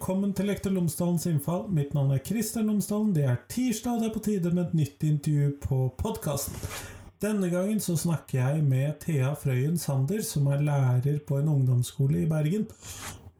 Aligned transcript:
velkommen 0.00 0.30
til 0.32 0.46
Lektor 0.48 0.72
Lomsdalens 0.72 1.26
innfall. 1.28 1.66
Mitt 1.76 1.90
navn 1.92 2.14
er 2.14 2.22
Christer 2.24 2.62
Lomsdalen. 2.64 3.10
Det 3.12 3.26
er 3.28 3.42
tirsdag, 3.52 3.98
og 3.98 4.00
det 4.00 4.06
er 4.08 4.14
på 4.14 4.22
tide 4.24 4.52
med 4.56 4.62
et 4.62 4.78
nytt 4.78 5.04
intervju 5.04 5.48
på 5.60 5.80
podkasten. 5.98 6.56
Denne 7.20 7.50
gangen 7.52 7.82
så 7.84 7.98
snakker 8.00 8.38
jeg 8.38 8.62
med 8.64 8.94
Thea 9.02 9.34
Frøyen 9.36 9.76
Sander, 9.76 10.22
som 10.24 10.48
er 10.48 10.64
lærer 10.64 11.18
på 11.28 11.36
en 11.36 11.52
ungdomsskole 11.52 12.22
i 12.22 12.30
Bergen. 12.30 12.64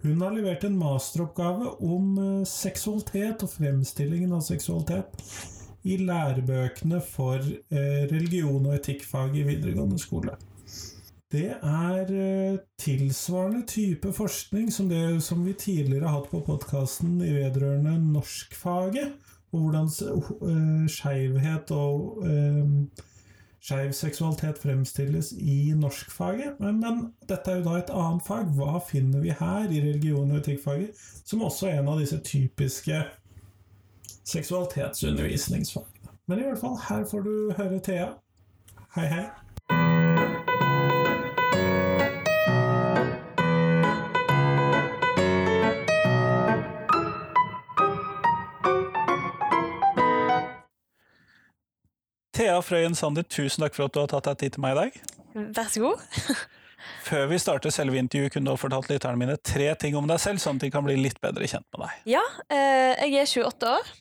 Hun 0.04 0.21
har 0.21 0.36
levert 0.36 0.68
en 0.68 0.77
masteroppgave 0.77 1.73
om 1.81 2.12
eh, 2.27 2.45
seksualitet 2.45 3.40
og 3.46 3.54
fremstillingen 3.54 4.36
av 4.36 4.45
seksualitet 4.45 5.25
i 5.89 5.96
lærebøkene 5.96 7.00
for 7.00 7.40
eh, 7.40 8.04
religion 8.13 8.68
og 8.68 8.77
etikkfag 8.77 9.32
i 9.40 9.49
videregående 9.49 10.04
skole. 10.04 10.36
Det 11.30 11.50
er 11.62 12.08
eh, 12.11 12.58
tilsvarende 12.79 13.66
type 13.66 14.12
forskning 14.12 14.72
som 14.72 14.89
det 14.89 15.22
som 15.22 15.44
vi 15.46 15.53
tidligere 15.53 16.08
har 16.08 16.16
hatt 16.18 16.30
på 16.32 16.40
podkasten 16.43 17.20
vedrørende 17.22 17.93
norskfaget, 18.12 19.12
og 19.53 19.61
hvordan 19.61 19.86
uh, 19.86 20.86
skeivhet 20.90 21.70
og 21.70 22.18
uh, 22.26 22.66
skeiv 23.62 23.93
seksualitet 23.93 24.58
fremstilles 24.58 25.32
i 25.39 25.72
norskfaget. 25.76 26.58
Men, 26.61 26.80
men 26.80 27.00
dette 27.29 27.50
er 27.50 27.61
jo 27.61 27.67
da 27.68 27.76
et 27.78 27.92
annet 27.94 28.26
fag. 28.26 28.50
Hva 28.58 28.81
finner 28.90 29.22
vi 29.22 29.31
her 29.31 29.70
i 29.70 29.82
religion- 29.84 30.31
og 30.31 30.39
etikkfaget, 30.39 30.98
som 31.25 31.42
også 31.42 31.68
er 31.68 31.78
en 31.78 31.92
av 31.92 32.00
disse 32.03 32.19
typiske 32.27 33.05
seksualitetsundervisningsfagene? 34.25 36.17
Men 36.27 36.39
i 36.39 36.48
hvert 36.48 36.62
fall, 36.62 36.78
her 36.89 37.06
får 37.11 37.27
du 37.27 37.34
høre 37.58 37.78
Thea. 37.86 38.11
Hei, 38.97 39.06
hei. 39.06 39.25
Thea 52.41 52.57
Frøyen 52.65 52.95
Sander, 52.97 53.21
tusen 53.29 53.61
takk 53.61 53.75
for 53.77 53.91
at 53.91 53.93
du 53.93 53.99
har 54.01 54.09
tatt 54.09 54.25
deg 54.31 54.39
tid 54.41 54.55
til 54.55 54.63
meg 54.65 54.73
i 54.73 54.77
dag. 54.79 54.95
Vær 55.59 55.67
så 55.69 55.83
god. 55.83 56.05
Før 57.11 57.27
vi 57.29 57.39
starter 57.43 57.75
selve 57.75 58.01
intervjuet, 58.01 58.33
kunne 58.33 58.49
du 58.49 58.55
ha 58.55 58.61
fortalt 58.63 58.89
lytterne 58.89 59.21
mine 59.21 59.35
tre 59.45 59.67
ting 59.77 59.99
om 59.99 60.09
deg 60.09 60.23
selv, 60.23 60.41
sånn 60.41 60.57
at 60.57 60.65
de 60.65 60.71
kan 60.73 60.87
bli 60.87 60.95
litt 60.97 61.21
bedre 61.21 61.45
kjent 61.45 61.67
med 61.77 61.85
deg. 61.85 61.99
Ja, 62.15 62.25
eh, 62.49 62.97
jeg 63.11 63.27
er 63.27 63.29
28 63.45 63.75
år. 63.75 63.93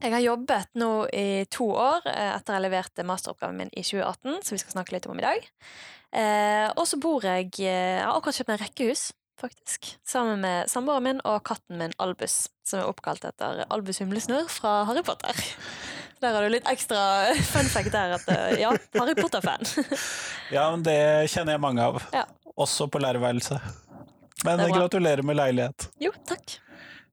Jeg 0.00 0.14
har 0.16 0.24
jobbet 0.24 0.74
nå 0.82 0.90
i 1.14 1.26
to 1.54 1.70
år 1.70 2.02
etter 2.02 2.26
etter 2.40 2.58
jeg 2.58 2.66
leverte 2.66 3.06
masteroppgaven 3.06 3.62
min 3.62 3.70
i 3.70 3.86
2018, 3.86 4.42
som 4.42 4.56
vi 4.56 4.62
skal 4.64 4.74
snakke 4.80 4.98
litt 4.98 5.06
om 5.06 5.22
i 5.22 5.28
dag. 5.28 5.50
Eh, 6.10 6.66
og 6.74 6.88
så 6.90 6.98
bor 6.98 7.22
jeg 7.22 7.54
Jeg 7.62 8.02
har 8.02 8.16
akkurat 8.18 8.34
kjøpt 8.40 8.50
meg 8.50 8.64
rekkehus, 8.66 9.12
faktisk. 9.38 9.94
Sammen 10.02 10.42
med 10.42 10.66
samboeren 10.74 11.06
min 11.06 11.22
og 11.22 11.44
katten 11.46 11.78
min 11.78 11.94
Albus, 12.02 12.48
som 12.66 12.82
er 12.82 12.90
oppkalt 12.90 13.22
etter 13.30 13.62
Albus 13.70 14.02
Humlesnurr 14.02 14.50
fra 14.50 14.80
Harry 14.90 15.06
Potter. 15.06 15.46
Der 16.22 16.36
har 16.36 16.46
du 16.46 16.52
litt 16.54 16.68
ekstra 16.70 17.00
fun 17.52 17.70
fact 17.72 17.92
der 17.94 18.16
at 18.18 18.28
ja, 18.60 18.72
Harry 18.98 19.14
Potter-fan. 19.18 19.66
ja, 20.56 20.68
men 20.70 20.84
det 20.86 20.98
kjenner 21.32 21.56
jeg 21.56 21.64
mange 21.64 21.84
av. 21.84 22.02
Ja. 22.14 22.24
Også 22.54 22.86
på 22.88 23.02
lærerværelset. 23.02 23.62
Men 24.44 24.60
gratulerer 24.72 25.24
med 25.26 25.38
leilighet. 25.38 25.88
Jo, 26.02 26.12
takk. 26.28 26.58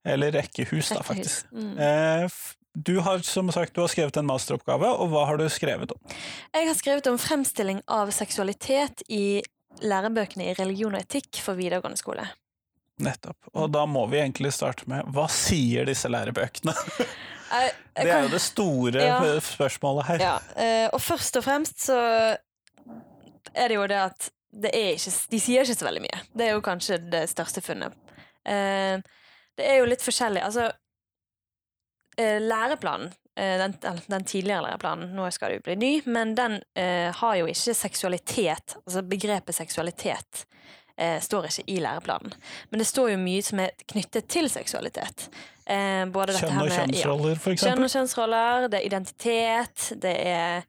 Eller 0.03 0.33
rekkehus, 0.35 0.89
da, 0.89 1.03
faktisk. 1.05 1.45
Mm. 1.51 1.77
Eh, 1.77 2.41
du 2.73 2.99
har 2.99 3.19
som 3.19 3.51
sagt, 3.51 3.73
du 3.75 3.81
har 3.81 3.87
skrevet 3.91 4.17
en 4.17 4.25
masteroppgave, 4.25 4.87
og 4.87 5.11
hva 5.11 5.25
har 5.29 5.39
du 5.39 5.47
skrevet 5.51 5.91
om? 5.91 5.99
Jeg 6.53 6.67
har 6.67 6.77
skrevet 6.77 7.09
om 7.11 7.17
fremstilling 7.19 7.81
av 7.91 8.11
seksualitet 8.15 9.03
i 9.11 9.41
lærebøkene 9.81 10.49
i 10.49 10.55
religion 10.55 10.95
og 10.95 11.03
etikk 11.03 11.41
for 11.43 11.59
videregående 11.59 11.99
skole. 11.99 12.25
Nettopp. 13.01 13.49
Og 13.57 13.71
da 13.73 13.85
må 13.89 14.05
vi 14.11 14.21
egentlig 14.21 14.53
starte 14.55 14.87
med 14.89 15.07
hva 15.13 15.27
sier 15.31 15.87
disse 15.89 16.09
lærebøkene? 16.11 16.75
Det 17.51 18.07
er 18.07 18.25
jo 18.25 18.31
det 18.31 18.41
store 18.43 19.05
ja, 19.05 19.17
spørsmålet 19.43 20.07
her. 20.07 20.23
Ja, 20.23 20.35
eh, 20.55 20.87
og 20.93 21.01
først 21.03 21.39
og 21.39 21.45
fremst 21.45 21.87
så 21.87 21.97
er 23.51 23.67
det 23.67 23.75
jo 23.75 23.87
det 23.91 23.99
at 23.99 24.29
det 24.63 24.71
ikke, 24.75 25.13
de 25.31 25.39
sier 25.39 25.63
ikke 25.63 25.79
så 25.79 25.87
veldig 25.87 26.03
mye. 26.03 26.21
Det 26.35 26.47
er 26.47 26.53
jo 26.55 26.63
kanskje 26.63 26.99
det 27.11 27.25
største 27.31 27.63
funnet. 27.63 27.95
Eh, 28.47 28.99
det 29.57 29.67
er 29.67 29.81
jo 29.81 29.89
litt 29.89 30.03
forskjellig. 30.03 30.43
Altså, 30.47 30.69
eh, 32.19 32.39
læreplanen 32.43 33.11
den, 33.41 33.73
den, 33.81 34.25
tidligere 34.27 34.65
læreplanen, 34.65 35.13
nå 35.15 35.23
skal 35.31 35.49
det 35.49 35.61
jo 35.61 35.63
bli 35.69 35.75
ny, 35.79 35.91
men 36.11 36.33
den 36.35 36.57
har 37.15 37.37
jo 37.39 37.47
ikke 37.49 37.73
seksualitet, 37.79 38.75
altså 38.83 39.01
begrepet 39.07 39.55
seksualitet 39.55 40.43
eh, 40.97 41.17
står 41.23 41.49
ikke 41.49 41.65
i 41.71 41.79
læreplanen. 41.83 42.33
Men 42.69 42.83
det 42.83 42.87
står 42.89 43.13
jo 43.13 43.21
mye 43.21 43.45
som 43.45 43.61
er 43.63 43.73
knyttet 43.91 44.29
til 44.31 44.49
seksualitet. 44.51 45.27
Eh, 45.65 46.03
kjønn 46.05 46.17
og 46.17 46.71
kjønnsroller, 46.71 47.35
ja, 47.35 47.39
for 47.39 47.53
eksempel? 47.53 47.67
Kjønn 47.67 47.87
og 47.87 47.93
kjønnsroller, 47.95 48.67
det 48.71 48.79
er 48.79 48.87
identitet, 48.89 49.87
det 50.03 50.15
er 50.33 50.63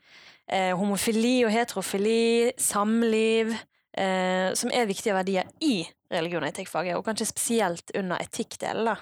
eh, 0.46 0.72
homofili 0.78 1.42
og 1.46 1.52
heterofili, 1.54 2.52
samliv, 2.60 3.54
eh, 3.98 4.50
som 4.58 4.72
er 4.74 4.90
viktige 4.90 5.16
verdier 5.16 5.48
i 5.64 5.80
religion- 6.12 6.44
og 6.44 6.52
etikkfaget, 6.52 6.96
og 6.96 7.06
kanskje 7.06 7.30
spesielt 7.30 7.94
under 7.98 8.20
etikkdelen. 8.22 9.00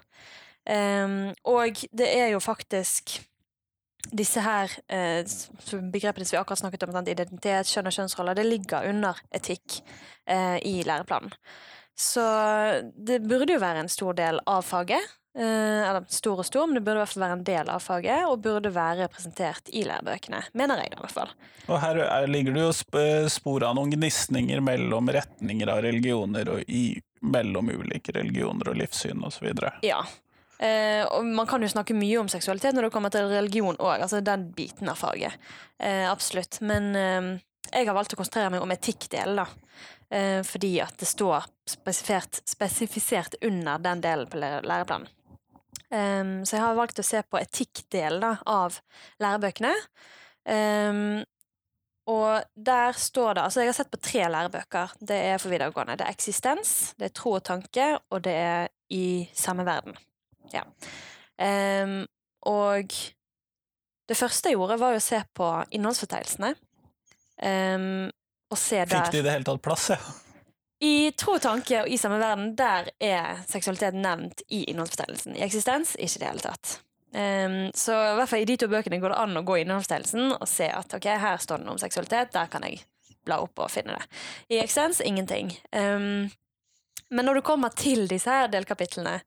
Um, 0.70 1.32
og 1.48 1.80
det 1.96 2.06
er 2.06 2.28
jo 2.34 2.38
faktisk 2.38 3.16
disse 4.08 4.42
her 4.44 4.72
eh, 4.88 5.22
begrepene 5.92 6.26
som 6.26 6.36
vi 6.36 6.40
akkurat 6.40 6.62
snakket 6.62 6.86
om, 6.86 6.96
identitet, 7.04 7.68
kjønn 7.70 7.90
og 7.90 7.96
kjønnsroller, 7.96 8.38
det 8.38 8.46
ligger 8.48 8.88
under 8.90 9.20
etikk 9.34 9.80
eh, 10.26 10.58
i 10.66 10.80
læreplanen. 10.86 11.34
Så 12.00 12.24
det 12.96 13.20
burde 13.28 13.54
jo 13.54 13.60
være 13.60 13.84
en 13.84 13.92
stor 13.92 14.16
del 14.16 14.40
av 14.48 14.64
faget. 14.64 15.04
Eh, 15.38 15.82
eller 15.86 16.06
stor 16.10 16.40
og 16.42 16.46
stor, 16.48 16.66
men 16.66 16.78
det 16.78 16.82
burde 16.82 16.98
i 16.98 17.02
hvert 17.04 17.12
fall 17.12 17.22
være 17.22 17.36
en 17.36 17.44
del 17.46 17.68
av 17.70 17.84
faget, 17.84 18.24
og 18.26 18.40
burde 18.42 18.72
være 18.74 19.04
representert 19.04 19.68
i 19.70 19.84
lærebøkene. 19.86 20.40
Mener 20.58 20.82
jeg, 20.82 20.94
i 20.94 21.02
hvert 21.02 21.14
fall. 21.14 21.34
Og 21.68 21.78
her 21.82 22.26
ligger 22.30 22.56
det 22.56 22.64
jo 22.64 23.28
spor 23.30 23.66
av 23.68 23.76
noen 23.78 23.92
gnisninger 23.94 24.64
mellom 24.64 25.12
retninger 25.12 25.70
av 25.70 25.84
religioner 25.86 26.50
og 26.56 26.64
i, 26.66 26.96
mellom 27.20 27.70
ulike 27.70 28.16
religioner 28.16 28.72
og 28.72 28.80
livssyn 28.80 29.22
osv. 29.28 29.52
Ja, 29.86 30.02
Eh, 30.60 31.06
og 31.08 31.24
man 31.24 31.48
kan 31.48 31.62
jo 31.64 31.70
snakke 31.72 31.96
mye 31.96 32.18
om 32.20 32.28
seksualitet 32.28 32.76
når 32.76 32.88
det 32.88 32.92
kommer 32.92 33.12
til 33.12 33.30
religion 33.30 33.78
òg, 33.80 34.02
altså 34.04 34.20
den 34.24 34.50
biten 34.56 34.90
av 34.92 34.98
faget. 35.00 35.38
Eh, 35.80 36.04
absolutt. 36.10 36.58
Men 36.60 36.90
eh, 36.98 37.30
jeg 37.70 37.88
har 37.88 37.96
valgt 37.96 38.12
å 38.12 38.20
konsentrere 38.20 38.52
meg 38.52 38.64
om 38.64 38.74
etikkdelen, 38.74 39.40
da. 39.40 39.46
Eh, 40.10 40.42
fordi 40.44 40.74
at 40.84 40.98
det 41.00 41.08
står 41.08 41.48
spesifisert 42.50 43.38
under 43.46 43.80
den 43.80 44.04
delen 44.04 44.28
på 44.28 44.40
læreplanen. 44.42 45.08
Eh, 45.88 46.24
så 46.44 46.58
jeg 46.58 46.64
har 46.66 46.76
valgt 46.76 47.00
å 47.00 47.06
se 47.06 47.22
på 47.24 47.40
etikkdelen 47.40 48.44
av 48.44 48.80
lærebøkene. 49.22 49.72
Eh, 50.44 51.24
og 52.10 52.42
der 52.56 52.96
står 52.98 53.34
det 53.36 53.42
Altså, 53.46 53.60
jeg 53.62 53.70
har 53.70 53.78
sett 53.80 53.90
på 53.92 54.02
tre 54.02 54.28
lærebøker. 54.28 54.92
Det 55.00 55.18
er 55.30 55.40
for 55.40 55.52
videregående. 55.52 55.96
Det 55.96 56.06
er 56.08 56.12
eksistens, 56.12 56.92
det 56.98 57.10
er 57.10 57.16
tro 57.16 57.36
og 57.38 57.44
tanke, 57.46 57.92
og 58.10 58.24
det 58.26 58.36
er 58.36 58.70
i 58.90 59.28
samme 59.32 59.64
verden. 59.64 59.94
Ja. 60.54 60.64
Um, 61.40 62.02
og 62.48 62.94
det 64.10 64.16
første 64.18 64.50
jeg 64.50 64.58
gjorde, 64.58 64.80
var 64.80 64.96
å 64.96 65.04
se 65.04 65.20
på 65.36 65.50
innholdsfortegnelsene. 65.76 66.54
Um, 67.40 68.10
og 68.50 68.58
se 68.58 68.82
der 68.82 69.06
Fikk 69.06 69.14
de 69.14 69.22
i 69.22 69.24
det 69.24 69.36
hele 69.36 69.46
tatt 69.46 69.62
plass, 69.64 69.92
ja? 69.94 70.00
I 70.80 71.12
Tro 71.12 71.34
og 71.36 71.42
tanke 71.44 71.82
og 71.82 71.90
I 71.92 71.98
samme 72.00 72.16
verden, 72.20 72.54
der 72.56 72.88
er 73.04 73.42
seksualitet 73.48 73.96
nevnt 74.00 74.40
i 74.48 74.62
innholdsfortegnelsen. 74.72 75.36
I 75.36 75.44
eksistens 75.44 75.92
ikke 75.96 76.16
i 76.16 76.22
det 76.22 76.30
hele 76.30 76.44
tatt. 76.44 76.78
Um, 77.10 77.58
så 77.74 77.94
i 77.94 78.16
hvert 78.16 78.30
fall 78.30 78.44
i 78.44 78.48
de 78.48 78.56
to 78.60 78.68
bøkene 78.70 79.00
går 79.02 79.12
det 79.12 79.18
an 79.20 79.40
å 79.40 79.44
gå 79.44 79.58
i 79.58 79.64
innholdsfortegnelsen 79.64 80.36
og 80.38 80.48
se 80.48 80.70
at 80.72 80.96
ok, 80.96 81.08
her 81.20 81.42
står 81.42 81.60
det 81.60 81.68
noe 81.68 81.76
om 81.76 81.82
seksualitet, 81.82 82.32
der 82.36 82.50
kan 82.52 82.64
jeg 82.66 82.80
bla 83.28 83.42
opp 83.44 83.60
og 83.60 83.70
finne 83.72 83.98
det. 83.98 84.20
I 84.56 84.62
eksistens 84.62 85.02
ingenting. 85.04 85.52
Um, 85.74 86.30
men 87.10 87.26
når 87.26 87.40
du 87.40 87.46
kommer 87.46 87.74
til 87.76 88.06
disse 88.08 88.30
her 88.30 88.48
delkapitlene, 88.52 89.18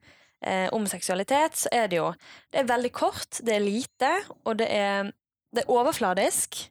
eh, 0.44 0.68
om 0.76 0.86
seksualitet, 0.90 1.58
så 1.66 1.72
er 1.72 1.90
det 1.92 2.00
jo 2.02 2.12
Det 2.52 2.62
er 2.62 2.70
veldig 2.70 2.92
kort, 2.94 3.42
det 3.42 3.56
er 3.56 3.64
lite, 3.64 4.12
og 4.46 4.58
det 4.62 4.70
er, 4.70 5.12
det 5.54 5.64
er 5.64 5.74
overfladisk. 5.74 6.70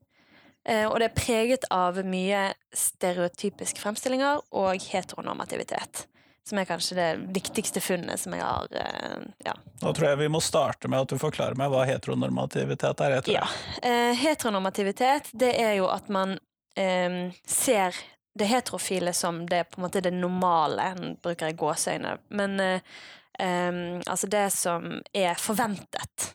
Eh, 0.69 0.87
og 0.87 1.01
det 1.01 1.11
er 1.11 1.17
preget 1.17 1.67
av 1.75 1.99
mye 2.07 2.53
stereotypiske 2.75 3.83
fremstillinger 3.83 4.45
og 4.55 4.89
heteronormativitet. 4.93 6.07
Som 6.47 6.59
er 6.59 6.67
kanskje 6.67 6.97
det 6.99 7.11
viktigste 7.35 7.83
funnet 7.83 8.19
som 8.19 8.35
jeg 8.35 8.43
har 8.43 8.67
eh, 8.75 9.27
ja. 9.47 9.55
Nå 9.83 9.93
tror 9.95 10.09
jeg 10.09 10.23
vi 10.25 10.31
må 10.31 10.41
starte 10.43 10.91
med 10.91 11.05
at 11.05 11.13
du 11.13 11.19
forklarer 11.23 11.59
meg 11.59 11.71
hva 11.71 11.85
heteronormativitet 11.87 13.03
er. 13.07 13.19
Ja. 13.31 13.45
Eh, 13.83 14.15
heteronormativitet, 14.23 15.31
det 15.39 15.53
er 15.59 15.77
jo 15.79 15.87
at 15.91 16.11
man 16.11 16.37
eh, 16.79 17.31
ser 17.47 17.99
det 18.39 18.49
heterofile 18.49 19.13
som 19.13 19.47
det 19.47 19.65
på 19.71 19.81
en 19.81 19.87
måte 19.87 20.01
det 20.01 20.15
normale. 20.15 20.93
Nå 20.99 21.15
bruker 21.23 21.51
jeg 21.51 21.59
gåseøyne. 21.61 22.17
Men 22.35 22.61
eh, 22.63 22.95
altså 23.41 24.29
det 24.31 24.45
som 24.55 24.85
er 25.17 25.39
forventet. 25.41 26.33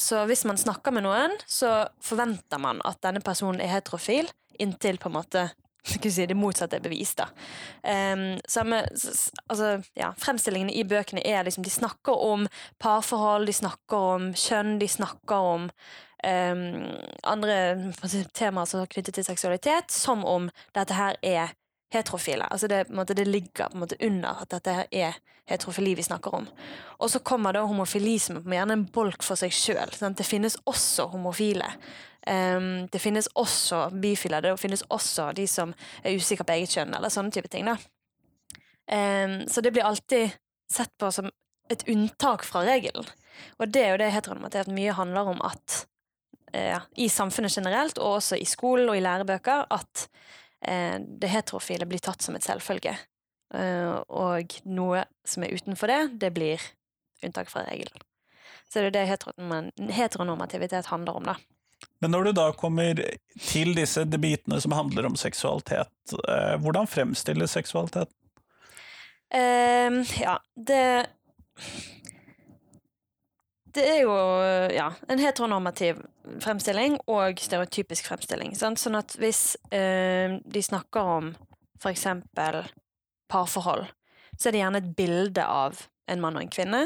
Så 0.00 0.22
hvis 0.30 0.46
man 0.48 0.56
snakker 0.56 0.94
med 0.96 1.04
noen, 1.04 1.34
så 1.44 1.84
forventer 2.00 2.62
man 2.62 2.80
at 2.88 3.02
denne 3.04 3.20
personen 3.20 3.60
er 3.60 3.74
heterofil, 3.74 4.30
inntil 4.62 4.96
på 4.98 5.10
en 5.10 5.16
måte 5.18 5.44
si, 6.10 6.26
det 6.26 6.36
motsatte 6.38 6.78
er 6.78 6.84
bevist. 6.84 7.18
da. 7.18 7.28
Um, 7.82 8.38
samme, 8.48 8.82
altså, 9.48 9.82
ja, 9.98 10.12
Fremstillingene 10.18 10.74
i 10.74 10.84
bøkene 10.84 11.24
er 11.26 11.42
liksom 11.44 11.64
De 11.64 11.70
snakker 11.70 12.14
om 12.14 12.46
parforhold, 12.78 13.46
de 13.46 13.56
snakker 13.56 13.96
om 14.16 14.30
kjønn, 14.34 14.78
de 14.78 14.88
snakker 14.88 15.48
om 15.54 15.66
um, 15.68 16.62
andre 17.24 17.56
temaer 18.34 18.70
som 18.70 18.82
er 18.82 18.92
knyttet 18.92 19.18
til 19.18 19.26
seksualitet, 19.26 19.90
som 19.90 20.24
om 20.24 20.50
dette 20.76 20.98
her 20.98 21.18
er 21.22 21.56
heterofile. 21.92 22.46
Altså 22.50 22.68
det, 22.68 22.86
måte, 22.90 23.14
det 23.14 23.28
ligger 23.28 23.68
på 23.68 23.76
en 23.76 23.84
måte 23.84 23.98
under 24.00 24.42
at 24.42 24.52
dette 24.54 24.86
er 24.90 25.18
heterofili 25.50 25.94
vi 25.98 26.02
snakker 26.06 26.34
om. 26.34 26.46
Og 26.98 27.10
så 27.10 27.18
kommer 27.18 27.52
da 27.52 27.64
homofili 27.68 28.18
som 28.22 28.40
gjerne 28.40 28.78
en 28.78 28.86
bolk 28.94 29.24
for 29.26 29.38
seg 29.38 29.52
sjøl. 29.54 29.92
Det 30.00 30.26
finnes 30.26 30.56
også 30.70 31.10
homofile. 31.12 31.68
Um, 32.26 32.86
det 32.86 33.00
finnes 33.02 33.28
også 33.34 33.88
bifile. 34.02 34.40
Det 34.44 34.54
finnes 34.60 34.84
også 34.88 35.32
de 35.36 35.46
som 35.50 35.74
er 36.02 36.16
usikre 36.16 36.46
på 36.46 36.54
eget 36.54 36.76
kjønn, 36.76 36.94
eller 36.94 37.10
sånne 37.10 37.34
type 37.34 37.50
ting. 37.50 37.68
Um, 37.68 39.42
så 39.50 39.60
det 39.60 39.72
blir 39.74 39.86
alltid 39.88 40.36
sett 40.72 40.92
på 40.98 41.10
som 41.12 41.30
et 41.72 41.82
unntak 41.90 42.44
fra 42.46 42.62
regelen. 42.66 43.08
Og 43.58 43.72
det 43.72 43.82
er 43.82 43.94
jo 43.94 44.02
det 44.02 44.12
heteronormativt 44.14 44.70
mye 44.74 44.94
handler 44.94 45.32
om 45.34 45.42
at 45.46 45.82
uh, 46.54 46.78
i 46.94 47.08
samfunnet 47.10 47.56
generelt, 47.56 47.98
og 47.98 48.20
også 48.20 48.38
i 48.38 48.46
skolen 48.46 48.92
og 48.92 48.96
i 48.98 49.02
lærebøker, 49.02 49.66
at 49.70 50.06
det 50.62 51.30
heterofile 51.32 51.88
blir 51.90 52.02
tatt 52.02 52.22
som 52.22 52.36
et 52.38 52.44
selvfølge. 52.46 52.92
Eh, 53.54 53.96
og 54.08 54.54
noe 54.64 55.04
som 55.28 55.44
er 55.44 55.56
utenfor 55.56 55.90
det, 55.90 56.00
det 56.22 56.32
blir 56.36 56.62
unntak 57.24 57.50
fra 57.52 57.66
regelen. 57.66 58.04
Så 58.70 58.80
det 58.80 58.92
er 58.92 58.96
det 58.96 59.96
heteronormativitet 59.98 60.88
handler 60.88 61.18
om, 61.18 61.28
da. 61.28 61.36
Men 62.00 62.14
når 62.14 62.24
du 62.24 62.32
da 62.38 62.46
kommer 62.56 62.98
til 63.42 63.74
disse 63.76 64.04
debitene 64.08 64.60
som 64.62 64.74
handler 64.74 65.06
om 65.10 65.18
seksualitet, 65.18 66.14
eh, 66.24 66.54
hvordan 66.62 66.88
fremstilles 66.88 67.54
seksualitet? 67.58 68.10
Uh, 69.32 70.02
ja, 70.20 70.36
det 70.56 71.06
det 73.76 73.84
er 73.88 74.00
jo 74.02 74.12
ja, 74.74 74.90
en 75.08 75.20
heteronormativ 75.22 76.02
fremstilling 76.42 76.98
og 77.10 77.40
stereotypisk 77.40 78.10
fremstilling. 78.10 78.54
Sant? 78.58 78.80
Sånn 78.82 78.98
at 78.98 79.16
hvis 79.20 79.54
eh, 79.72 80.38
de 80.44 80.62
snakker 80.62 81.12
om 81.18 81.32
for 81.82 81.90
eksempel 81.90 82.62
parforhold, 83.32 83.88
så 84.36 84.48
er 84.48 84.54
det 84.54 84.62
gjerne 84.62 84.82
et 84.82 84.92
bilde 84.96 85.44
av 85.46 85.86
en 86.10 86.22
mann 86.22 86.36
og 86.38 86.44
en 86.44 86.52
kvinne. 86.52 86.82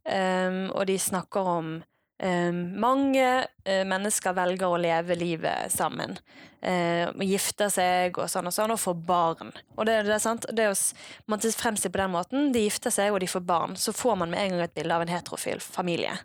Um, 0.00 0.70
og 0.72 0.86
de 0.88 0.96
snakker 0.98 1.44
om 1.44 1.72
mange 2.20 3.26
uh, 3.46 3.84
mennesker 3.88 4.36
velger 4.36 4.68
å 4.68 4.80
leve 4.80 5.16
livet 5.16 5.72
sammen. 5.72 6.18
Uh, 6.60 7.08
gifter 7.24 7.70
seg 7.72 8.18
og 8.20 8.28
sånn 8.28 8.50
og 8.50 8.54
sånn, 8.54 8.74
og 8.74 8.82
får 8.82 8.98
barn. 9.08 9.52
Og 9.78 9.88
det, 9.88 10.02
det 10.08 10.16
er 10.18 10.24
sant, 10.24 10.44
det 10.52 10.66
er 10.68 10.82
man 11.30 11.40
fremstiller 11.40 11.94
på 11.94 12.02
den 12.02 12.16
måten. 12.16 12.50
De 12.52 12.64
gifter 12.66 12.92
seg, 12.92 13.14
og 13.14 13.22
de 13.24 13.30
får 13.30 13.46
barn. 13.48 13.76
Så 13.80 13.96
får 13.96 14.18
man 14.20 14.34
med 14.34 14.42
en 14.42 14.56
gang 14.56 14.66
et 14.66 14.76
bilde 14.76 14.96
av 14.96 15.06
en 15.06 15.14
heterofil 15.14 15.62
familie. 15.64 16.18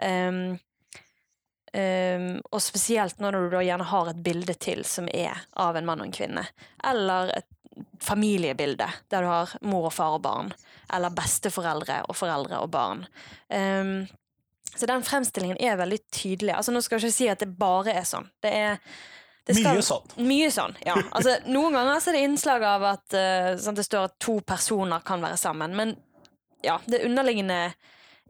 Um, 0.00 0.58
Um, 1.70 2.40
og 2.50 2.58
spesielt 2.64 3.20
når 3.22 3.36
du 3.36 3.52
da 3.52 3.60
gjerne 3.62 3.86
har 3.86 4.08
et 4.10 4.22
bilde 4.26 4.56
til 4.58 4.80
som 4.82 5.06
er 5.14 5.44
av 5.54 5.76
en 5.78 5.86
mann 5.86 6.00
og 6.02 6.08
en 6.08 6.16
kvinne. 6.16 6.42
Eller 6.82 7.30
et 7.36 7.46
familiebilde 8.02 8.88
der 9.12 9.22
du 9.22 9.30
har 9.30 9.52
mor 9.62 9.86
og 9.86 9.94
far 9.94 10.16
og 10.16 10.24
barn. 10.24 10.50
Eller 10.90 11.14
besteforeldre 11.14 12.00
og 12.08 12.18
foreldre 12.18 12.58
og 12.64 12.72
barn. 12.74 13.04
Um, 13.46 14.08
så 14.76 14.86
den 14.86 15.04
fremstillingen 15.06 15.58
er 15.60 15.78
veldig 15.80 15.98
tydelig. 16.12 16.54
Altså 16.56 16.72
Nå 16.72 16.82
skal 16.84 16.98
jeg 16.98 17.10
ikke 17.10 17.16
si 17.16 17.30
at 17.32 17.42
det 17.42 17.50
bare 17.58 17.94
er 17.96 18.06
sånn. 18.08 18.28
Det 18.42 18.52
er 18.54 18.78
det 19.48 19.56
skal, 19.56 19.74
mye 19.74 19.84
sånn. 19.84 20.12
Mye 20.28 20.50
sånn, 20.54 20.76
ja. 20.84 20.94
Altså, 21.16 21.38
noen 21.50 21.74
ganger 21.74 21.96
er 21.96 22.14
det 22.14 22.24
innslag 22.26 22.64
av 22.66 22.84
at 22.92 23.16
uh, 23.16 23.54
sånn, 23.58 23.78
det 23.78 23.86
står 23.86 24.10
at 24.10 24.18
to 24.22 24.36
personer 24.46 25.02
kan 25.06 25.24
være 25.24 25.40
sammen. 25.40 25.74
Men 25.76 25.94
ja, 26.62 26.76
det 26.86 27.02
underliggende 27.08 27.72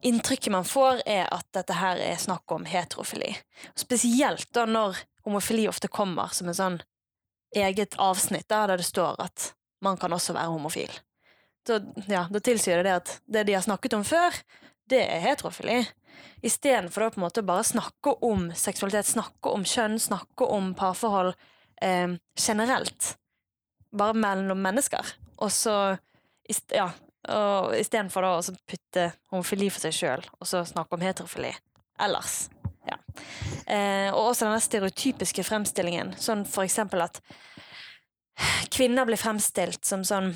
inntrykket 0.06 0.54
man 0.54 0.64
får, 0.64 1.02
er 1.04 1.26
at 1.34 1.48
dette 1.56 1.76
her 1.76 2.00
er 2.00 2.20
snakk 2.20 2.48
om 2.54 2.64
heterofili. 2.64 3.34
Spesielt 3.76 4.48
da 4.56 4.64
når 4.70 5.02
homofili 5.26 5.66
ofte 5.68 5.90
kommer 5.92 6.32
som 6.32 6.48
en 6.48 6.56
sånn 6.56 6.80
eget 7.56 7.98
avsnitt 8.00 8.48
da, 8.48 8.64
der 8.70 8.80
det 8.80 8.88
står 8.88 9.20
at 9.20 9.50
man 9.84 9.98
kan 10.00 10.12
også 10.14 10.36
være 10.36 10.54
homofil. 10.54 10.92
Så, 11.66 11.80
ja, 12.08 12.24
da 12.30 12.40
tilsier 12.40 12.80
det 12.80 12.88
det 12.88 12.96
at 13.02 13.14
det 13.28 13.44
de 13.50 13.58
har 13.58 13.64
snakket 13.66 13.98
om 13.98 14.06
før, 14.06 14.36
det 14.90 15.02
er 15.06 15.24
heterofili. 15.24 15.80
Istedenfor 16.44 17.06
å 17.06 17.10
på 17.14 17.20
en 17.20 17.26
måte 17.26 17.44
bare 17.46 17.66
snakke 17.66 18.16
om 18.26 18.48
seksualitet, 18.56 19.08
snakke 19.08 19.52
om 19.52 19.64
kjønn, 19.68 19.98
snakke 20.00 20.48
om 20.48 20.72
parforhold 20.78 21.34
eh, 21.82 22.16
generelt. 22.36 23.14
Bare 23.96 24.16
mellom 24.16 24.60
mennesker. 24.62 25.14
Og 25.40 25.52
så 25.52 25.76
ja, 26.74 26.88
og 27.30 27.74
istedenfor 27.78 28.24
da 28.24 28.30
å 28.38 28.54
putte 28.68 29.10
homofili 29.30 29.68
for 29.70 29.84
seg 29.84 29.94
sjøl, 29.94 30.24
og 30.40 30.48
så 30.48 30.64
snakke 30.66 30.96
om 30.96 31.04
heterofili 31.04 31.52
ellers. 32.00 32.48
Ja. 32.88 32.96
Eh, 33.70 34.08
og 34.10 34.32
også 34.32 34.48
denne 34.48 34.62
stereotypiske 34.64 35.44
fremstillingen, 35.46 36.14
sånn 36.18 36.46
for 36.48 36.64
eksempel 36.64 37.04
at 37.04 37.20
kvinner 38.72 39.06
blir 39.06 39.20
fremstilt 39.20 39.84
som 39.84 40.02
sånn 40.06 40.32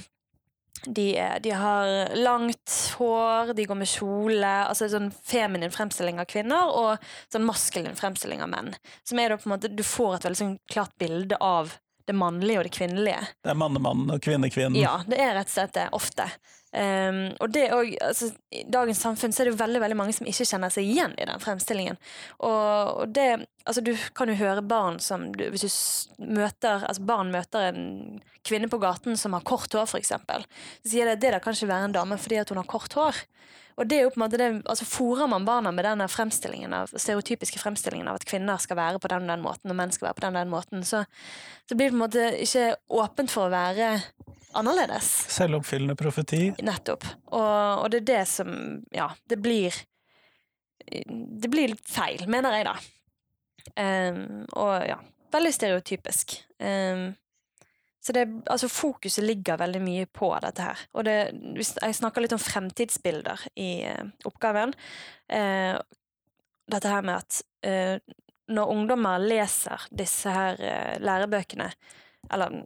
de, 0.86 1.06
de, 1.40 1.50
har 1.50 2.16
langt 2.16 2.94
hår, 2.98 3.54
de 3.54 3.64
går 3.64 3.78
med 3.78 3.88
kjole 3.88 4.50
Altså 4.66 4.88
sånn 4.92 5.06
feminin 5.24 5.72
fremstilling 5.72 6.18
av 6.20 6.28
kvinner 6.28 6.68
og 6.68 7.06
sånn 7.32 7.46
maskulin 7.46 7.96
fremstilling 7.96 8.42
av 8.44 8.50
menn. 8.52 8.74
Som 9.06 9.22
er 9.22 9.32
da 9.32 9.38
på 9.40 9.48
en 9.48 9.54
måte 9.54 9.70
Du 9.72 9.84
får 9.86 10.18
et 10.18 10.26
veldig 10.28 10.40
sånn 10.42 10.58
klart 10.70 10.92
bilde 11.00 11.38
av 11.40 11.76
det 12.04 12.12
mannlige 12.12 12.60
og 12.60 12.66
det 12.66 12.74
kvinnelige. 12.76 13.22
Det 13.40 13.52
er 13.54 13.56
mannemann 13.56 14.10
og 14.12 14.20
kvinnekvinnen. 14.24 14.76
Ja, 14.76 14.98
det 15.08 15.22
er 15.24 15.38
rett 15.38 15.48
og 15.48 15.54
slett 15.54 15.72
det. 15.78 15.86
Ofte. 15.96 16.26
Um, 16.74 17.28
og 17.38 17.52
det 17.54 17.68
òg 17.70 17.92
altså, 18.02 18.32
I 18.50 18.64
dagens 18.66 18.98
samfunn 19.04 19.30
så 19.30 19.44
er 19.44 19.52
det 19.52 19.60
veldig 19.60 19.78
veldig 19.78 19.98
mange 20.00 20.14
som 20.16 20.26
ikke 20.26 20.46
kjenner 20.48 20.72
seg 20.74 20.88
igjen 20.90 21.12
i 21.22 21.26
den 21.28 21.42
fremstillingen. 21.42 22.00
Og, 22.40 23.04
og 23.04 23.12
det 23.14 23.44
Altså, 23.64 23.80
du 23.80 23.94
kan 24.12 24.28
jo 24.28 24.34
høre 24.36 24.60
barn 24.60 24.98
som 25.00 25.30
du, 25.32 25.46
Hvis 25.48 25.62
du 25.64 26.24
møter 26.36 26.82
Altså, 26.84 27.00
barn 27.06 27.30
møter 27.32 27.70
en 27.70 27.84
kvinne 28.44 28.68
på 28.68 28.76
gaten 28.82 29.16
som 29.16 29.32
har 29.32 29.46
kort 29.46 29.72
hår, 29.72 29.94
eksempel. 29.96 30.44
Så 30.82 30.90
sier 30.92 31.08
det 31.08 31.22
det 31.22 31.30
da 31.32 31.38
kan 31.40 31.56
ikke 31.56 31.70
være 31.70 31.88
en 31.88 31.94
dame 31.94 32.18
fordi 32.20 32.42
at 32.42 32.50
hun 32.52 32.60
har 32.60 32.68
kort 32.68 32.92
hår. 32.98 33.22
Og 33.74 33.88
det 33.90 33.96
er 33.98 34.04
jo 34.04 34.12
på 34.14 34.20
en 34.20 34.24
måte 34.24 34.38
det, 34.38 34.48
altså 34.70 34.86
Fòrer 34.86 35.28
man 35.30 35.46
barna 35.46 35.72
med 35.74 35.86
denne 35.86 36.06
fremstillingen 36.10 36.74
av, 36.76 36.92
stereotypiske 36.94 37.58
fremstillingen 37.58 38.10
av 38.10 38.20
at 38.20 38.26
kvinner 38.28 38.60
skal 38.62 38.78
være 38.78 39.00
på 39.02 39.10
den 39.10 39.26
og 39.26 39.32
den 39.32 39.42
måten, 39.44 39.72
og 39.72 39.78
menn 39.78 39.94
skal 39.94 40.08
være 40.08 40.18
på 40.20 40.24
den 40.26 40.36
og 40.36 40.44
den 40.44 40.52
måten, 40.52 40.86
så, 40.86 41.02
så 41.68 41.78
blir 41.78 41.90
det 41.90 41.94
på 41.94 41.98
en 41.98 42.04
måte 42.04 42.28
ikke 42.44 42.68
åpent 43.02 43.34
for 43.34 43.48
å 43.48 43.54
være 43.54 43.90
annerledes. 44.54 45.10
Selvoppfyllende 45.34 45.96
profeti. 45.98 46.44
Nettopp. 46.62 47.06
Og, 47.32 47.82
og, 47.82 47.88
det 47.90 48.04
er 48.04 48.08
det 48.12 48.22
som 48.30 48.54
Ja, 48.94 49.10
det 49.30 49.40
blir 49.42 49.74
Det 50.84 51.50
blir 51.50 51.72
litt 51.72 51.88
feil, 51.88 52.26
mener 52.30 52.58
jeg, 52.58 52.68
da. 52.68 52.74
Um, 53.80 54.42
og 54.60 54.84
ja, 54.84 54.98
veldig 55.32 55.52
stereotypisk. 55.56 56.36
Um, 56.60 57.14
så 58.04 58.12
det, 58.12 58.24
altså 58.52 58.68
fokuset 58.68 59.24
ligger 59.24 59.56
veldig 59.60 59.80
mye 59.80 60.06
på 60.12 60.28
dette 60.44 60.64
her. 60.66 60.80
Og 60.92 61.06
det, 61.06 61.16
jeg 61.56 61.96
snakker 61.96 62.24
litt 62.24 62.34
om 62.36 62.42
fremtidsbilder 62.42 63.46
i 63.56 63.70
uh, 63.88 64.10
oppgaven. 64.28 64.74
Eh, 65.32 65.78
dette 66.68 66.90
her 66.92 67.04
med 67.04 67.22
at 67.22 67.38
eh, 67.64 67.96
når 68.52 68.72
ungdommer 68.74 69.22
leser 69.24 69.86
disse 69.92 70.32
her 70.32 70.60
lærebøkene, 71.00 71.70
eller 72.32 72.58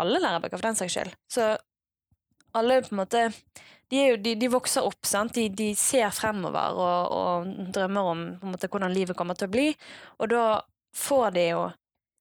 alle 0.00 0.20
lærebøker 0.20 0.56
for 0.56 0.68
den 0.70 0.78
saks 0.80 0.96
skyld, 0.96 1.12
så 1.28 1.50
alle 2.56 2.80
på 2.84 2.94
en 2.94 3.02
måte 3.02 3.26
de, 3.90 4.00
jo, 4.06 4.16
de, 4.22 4.34
de 4.38 4.48
vokser 4.50 4.86
opp, 4.86 5.02
sant. 5.06 5.34
De, 5.34 5.48
de 5.50 5.72
ser 5.78 6.12
fremover 6.14 6.78
og, 6.78 7.14
og, 7.16 7.52
drømmer 7.74 8.10
om 8.12 8.24
måte, 8.52 8.70
hvordan 8.70 8.94
livet 8.94 9.18
kommer 9.18 9.36
til 9.38 9.50
å 9.50 9.54
bli. 9.54 9.66
Og 10.22 10.30
da 10.30 10.44
får 10.96 11.34
de 11.34 11.46
jo 11.48 11.64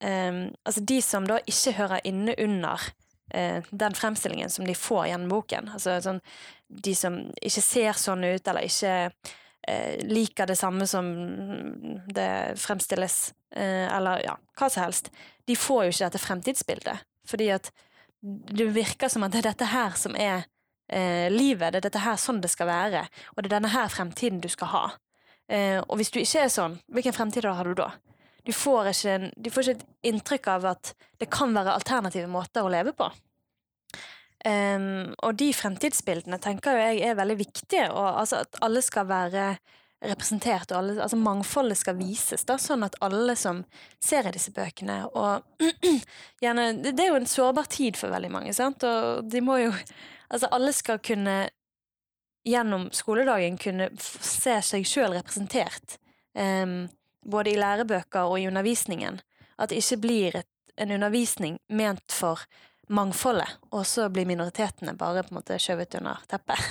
um, 0.04 0.48
Altså, 0.64 0.82
de 0.82 1.02
som 1.02 1.28
da 1.28 1.40
ikke 1.48 1.76
hører 1.80 2.06
inne 2.08 2.36
under 2.40 2.86
uh, 3.36 3.60
den 3.70 3.98
fremstillingen 3.98 4.50
som 4.50 4.68
de 4.68 4.76
får 4.78 5.10
gjennom 5.12 5.34
boken, 5.34 5.74
altså 5.76 6.00
sånn 6.04 6.22
de 6.70 6.94
som 6.96 7.20
ikke 7.42 7.66
ser 7.66 7.98
sånn 7.98 8.24
ut, 8.28 8.48
eller 8.48 8.68
ikke 8.68 8.94
uh, 9.10 9.96
liker 10.06 10.50
det 10.50 10.58
samme 10.60 10.86
som 10.90 11.10
det 12.14 12.32
fremstilles, 12.62 13.20
uh, 13.58 13.88
eller 13.98 14.26
ja, 14.28 14.38
hva 14.60 14.70
som 14.70 14.86
helst, 14.86 15.10
de 15.50 15.58
får 15.58 15.86
jo 15.86 15.96
ikke 15.96 16.06
dette 16.08 16.26
fremtidsbildet. 16.26 17.06
Fordi 17.30 17.50
at 17.54 17.72
det 18.22 18.70
virker 18.76 19.10
som 19.10 19.24
at 19.26 19.34
det 19.34 19.42
er 19.44 19.52
dette 19.52 19.70
her 19.72 19.94
som 19.98 20.16
er 20.18 20.48
livet. 21.30 21.70
Det 21.70 21.78
er 21.78 21.84
dette 21.86 22.02
her 22.02 22.16
sånn 22.18 22.40
det 22.42 22.50
skal 22.50 22.66
være. 22.66 23.04
Og 23.36 23.44
det 23.44 23.52
er 23.52 23.60
denne 23.60 23.70
her 23.70 23.92
fremtiden 23.94 24.40
du 24.42 24.48
skal 24.50 24.72
ha. 24.72 24.82
Og 25.86 25.94
hvis 26.00 26.10
du 26.10 26.18
ikke 26.18 26.48
er 26.48 26.50
sånn, 26.50 26.80
hvilken 26.90 27.14
fremtid 27.14 27.46
har 27.46 27.70
du 27.70 27.78
da? 27.78 27.92
Du 28.48 28.54
får, 28.56 28.92
ikke, 28.94 29.32
du 29.36 29.50
får 29.54 29.66
ikke 29.66 29.80
et 29.80 30.12
inntrykk 30.12 30.52
av 30.56 30.70
at 30.74 30.94
det 31.20 31.30
kan 31.34 31.54
være 31.56 31.76
alternative 31.76 32.30
måter 32.32 32.66
å 32.66 32.72
leve 32.72 32.94
på. 32.98 33.10
Um, 34.48 35.12
og 35.20 35.36
de 35.36 35.50
fremtidsbildene 35.52 36.40
tenker 36.40 36.80
jeg 36.80 37.02
er 37.10 37.18
veldig 37.20 37.36
viktige. 37.42 37.90
Og, 37.92 38.08
altså, 38.22 38.46
at 38.46 38.62
alle 38.64 38.84
skal 38.86 39.10
være 39.10 39.50
representert, 40.00 40.72
og 40.72 40.78
alle, 40.78 40.94
altså 41.04 41.18
mangfoldet 41.20 41.76
skal 41.82 41.98
vises, 42.00 42.46
da, 42.48 42.56
sånn 42.56 42.86
at 42.88 42.96
alle 43.04 43.36
som 43.36 43.66
ser 44.00 44.30
i 44.30 44.32
disse 44.32 44.54
bøkene 44.56 45.02
og 45.10 45.44
gjerne, 46.44 46.70
det, 46.80 46.94
det 46.96 47.04
er 47.04 47.12
jo 47.12 47.18
en 47.20 47.28
sårbar 47.28 47.68
tid 47.68 48.00
for 48.00 48.14
veldig 48.14 48.30
mange, 48.32 48.54
sant, 48.56 48.86
og 48.88 49.28
de 49.30 49.44
må 49.44 49.60
jo 49.66 49.74
Altså, 50.30 50.46
alle 50.54 50.70
skal 50.78 51.00
kunne 51.02 51.48
gjennom 52.46 52.84
skoledagen 52.94 53.56
kunne 53.58 53.88
se 53.98 54.54
seg 54.62 54.84
sjøl 54.86 55.16
representert, 55.16 55.96
em, 56.38 56.84
både 57.26 57.54
i 57.54 57.60
lærebøker 57.60 58.30
og 58.30 58.40
i 58.40 58.48
undervisningen. 58.48 59.22
At 59.60 59.70
det 59.70 59.82
ikke 59.84 60.02
blir 60.02 60.40
et, 60.42 60.50
en 60.78 60.92
undervisning 60.96 61.60
ment 61.70 62.12
for 62.12 62.46
mangfoldet, 62.90 63.60
og 63.72 63.86
så 63.86 64.10
blir 64.10 64.26
minoritetene 64.26 64.96
bare 64.98 65.24
på 65.24 65.34
en 65.34 65.40
måte 65.40 65.60
skjøvet 65.62 66.00
under 66.00 66.22
teppet. 66.30 66.64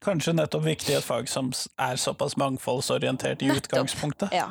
Kanskje 0.00 0.32
nettopp 0.32 0.64
viktig 0.64 0.94
i 0.94 0.98
et 0.98 1.04
fag 1.04 1.28
som 1.28 1.50
er 1.76 1.98
såpass 2.00 2.38
mangfoldsorientert 2.40 3.42
i 3.42 3.50
Nettopp. 3.50 3.66
utgangspunktet. 3.66 4.32
Ja. 4.32 4.48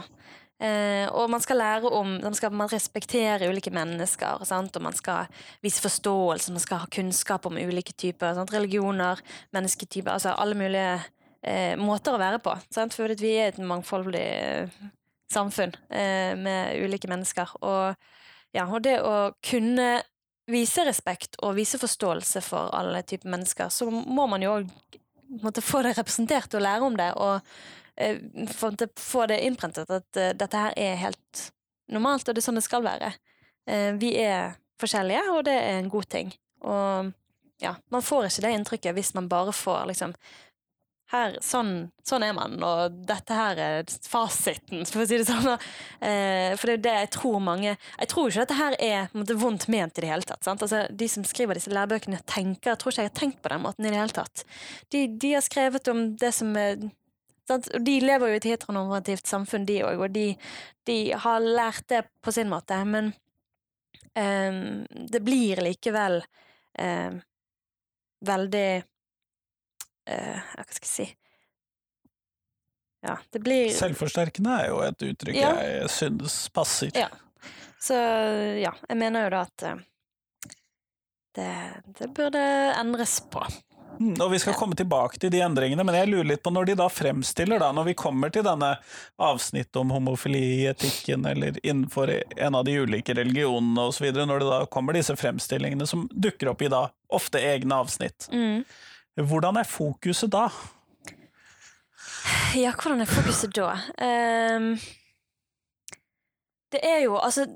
Eh, 0.60 1.08
og 1.15 1.29
man 1.31 1.39
skal 1.39 1.55
lære 1.55 1.88
om 1.88 2.17
Man 2.19 2.34
skal 2.36 2.51
man 2.51 2.67
respektere 2.67 3.48
ulike 3.48 3.72
mennesker, 3.72 4.43
sant? 4.43 4.75
og 4.75 4.81
man 4.81 4.93
skal 4.93 5.29
vise 5.63 5.81
forståelse, 5.81 6.51
man 6.51 6.60
skal 6.60 6.84
ha 6.84 6.86
kunnskap 6.91 7.46
om 7.46 7.55
ulike 7.58 7.93
typer 7.93 8.36
sant? 8.36 8.53
religioner, 8.53 9.22
mennesketyper, 9.53 10.12
altså 10.12 10.36
alle 10.36 10.55
mulige 10.55 11.00
eh, 11.43 11.75
måter 11.79 12.15
å 12.15 12.22
være 12.22 12.39
på. 12.43 12.55
Sant? 12.74 12.96
For 12.98 13.12
vi 13.19 13.34
er 13.38 13.51
et 13.53 13.60
mangfoldig 13.62 14.25
eh, 14.25 14.79
samfunn 15.31 15.75
eh, 15.89 16.36
med 16.39 16.79
ulike 16.84 17.10
mennesker. 17.12 17.55
Og, 17.62 17.96
ja, 18.55 18.65
og 18.65 18.81
det 18.86 19.00
å 19.05 19.31
kunne 19.46 20.00
vise 20.50 20.86
respekt 20.88 21.38
og 21.46 21.58
vise 21.60 21.77
forståelse 21.77 22.41
for 22.41 22.72
alle 22.74 23.03
typer 23.05 23.29
mennesker, 23.29 23.69
så 23.69 23.89
må 23.89 24.25
man 24.29 24.41
jo 24.41 24.55
òg 24.58 25.62
få 25.62 25.84
det 25.86 25.93
representert 26.00 26.55
og 26.58 26.63
lære 26.65 26.88
om 26.88 26.96
det, 26.98 27.12
og 27.22 27.41
eh, 27.96 28.17
få 28.50 28.72
det- 29.29 29.43
innprentet 29.46 29.89
at 29.93 30.17
eh, 30.17 30.34
dette 30.34 30.58
her 30.58 30.74
er 30.77 30.96
helt 31.03 31.43
normalt, 31.89 32.27
og 32.27 32.36
det 32.36 32.41
er 32.41 32.48
sånn 32.48 32.58
det 32.58 32.65
skal 32.65 32.86
være. 32.86 33.13
Eh, 33.69 33.93
vi 34.01 34.15
er 34.17 34.58
forskjellige, 34.81 35.22
og 35.36 35.43
det 35.46 35.53
er 35.53 35.77
en 35.77 35.89
god 35.91 36.10
ting. 36.10 36.34
Og 36.65 37.13
ja, 37.62 37.75
man 37.91 38.01
får 38.01 38.29
ikke 38.29 38.46
det 38.46 38.53
inntrykket 38.55 38.96
hvis 38.96 39.13
man 39.13 39.29
bare 39.29 39.53
får 39.53 39.89
liksom 39.91 40.13
her, 41.09 41.37
sånn, 41.41 41.89
sånn 42.05 42.23
er 42.25 42.35
man, 42.37 42.57
og 42.61 42.99
dette 43.09 43.33
her 43.33 43.59
er 43.61 43.93
fasiten, 44.05 44.83
for 44.85 45.03
å 45.03 45.07
si 45.09 45.17
det 45.17 45.25
sånn. 45.25 45.55
Eh, 46.05 46.53
for 46.53 46.69
det 46.69 46.75
er 46.75 46.77
jo 46.77 46.83
det 46.85 46.93
jeg 46.95 47.09
tror 47.15 47.39
mange 47.43 47.71
Jeg 47.71 48.09
tror 48.11 48.29
ikke 48.29 48.43
dette 48.43 48.57
her 48.59 48.75
er 48.79 49.09
måte, 49.17 49.37
vondt 49.39 49.65
ment 49.73 49.97
i 49.97 50.03
det 50.05 50.11
hele 50.11 50.27
tatt. 50.29 50.45
Altså, 50.47 50.83
de 50.89 51.07
som 51.09 51.25
skriver 51.25 51.57
disse 51.57 51.73
lærebøkene, 51.73 52.21
tenker, 52.29 52.73
jeg 52.73 52.81
tror 52.81 52.93
ikke 52.93 53.07
jeg 53.07 53.11
har 53.11 53.19
tenkt 53.21 53.41
på 53.41 53.51
den 53.53 53.63
måten 53.65 53.87
i 53.87 53.93
det 53.93 54.01
hele 54.01 54.15
tatt. 54.15 54.45
De, 54.93 55.05
de 55.09 55.33
har 55.33 55.45
skrevet 55.45 55.91
om 55.91 56.03
det 56.19 56.31
som 56.37 56.53
er 56.59 56.77
sant? 57.49 57.71
De 57.81 57.95
lever 58.03 58.29
jo 58.29 58.37
i 58.37 58.41
et 58.43 58.49
heteronormativt 58.51 59.29
samfunn, 59.29 59.65
de 59.65 59.81
òg, 59.87 60.05
og 60.05 60.13
de, 60.13 60.27
de 60.89 60.99
har 61.25 61.41
lært 61.41 61.89
det 61.89 62.03
på 62.21 62.33
sin 62.35 62.51
måte, 62.51 62.77
men 62.85 63.11
eh, 64.13 64.61
det 65.09 65.23
blir 65.25 65.63
likevel 65.65 66.21
eh, 66.77 67.17
veldig 68.29 68.69
eh, 70.09 70.41
Hva 70.57 70.65
skal 70.67 70.87
jeg 70.87 70.93
si 70.93 71.07
Ja, 73.05 73.15
det 73.31 73.43
blir 73.45 73.69
Selvforsterkende 73.75 74.57
er 74.63 74.69
jo 74.73 74.81
et 74.83 75.07
uttrykk 75.11 75.39
Ja. 75.39 75.53
jeg 75.63 75.89
synes 75.93 76.41
passer. 76.55 76.91
Ja. 76.97 77.07
Så 77.79 77.95
ja, 78.59 78.73
jeg 78.89 78.99
mener 78.99 79.27
jo 79.27 79.31
da 79.37 79.45
at 79.47 79.67
uh, 79.69 79.79
det, 81.37 81.51
det 81.99 82.09
burde 82.17 82.41
endres 82.75 83.21
på. 83.31 83.45
Mm, 83.99 84.15
Og 84.21 84.31
vi 84.31 84.39
skal 84.39 84.55
komme 84.55 84.75
tilbake 84.79 85.19
til 85.19 85.31
de 85.31 85.41
endringene, 85.43 85.83
men 85.83 85.95
jeg 85.97 86.07
lurer 86.07 86.27
litt 86.31 86.43
på 86.43 86.51
når 86.55 86.69
de 86.69 86.75
da 86.79 86.87
fremstiller, 86.91 87.59
da, 87.59 87.71
når 87.75 87.89
vi 87.89 87.95
kommer 87.99 88.31
til 88.31 88.45
denne 88.47 88.73
avsnittet 89.19 89.79
om 89.81 89.91
homofili 89.91 90.43
i 90.61 90.67
etikken, 90.71 91.25
eller 91.27 91.59
innenfor 91.63 92.13
en 92.15 92.55
av 92.55 92.63
de 92.67 92.77
ulike 92.79 93.15
religionene 93.17 93.89
osv., 93.91 94.07
når 94.15 94.43
det 94.43 94.51
da 94.51 94.61
kommer 94.71 94.95
disse 94.95 95.15
fremstillingene 95.19 95.87
som 95.89 96.07
dukker 96.11 96.53
opp 96.53 96.63
i 96.63 96.71
da 96.71 96.85
ofte 97.11 97.41
egne 97.43 97.81
avsnitt. 97.83 98.29
Mm. 98.31 98.63
Hvordan 99.19 99.59
er 99.59 99.67
fokuset 99.67 100.31
da? 100.31 100.47
Ja, 102.55 102.71
hvordan 102.71 103.01
er 103.03 103.09
fokuset 103.09 103.51
da? 103.55 103.73
Um, 103.99 104.71
det 106.71 106.79
er 106.85 107.03
jo, 107.03 107.17
altså 107.17 107.47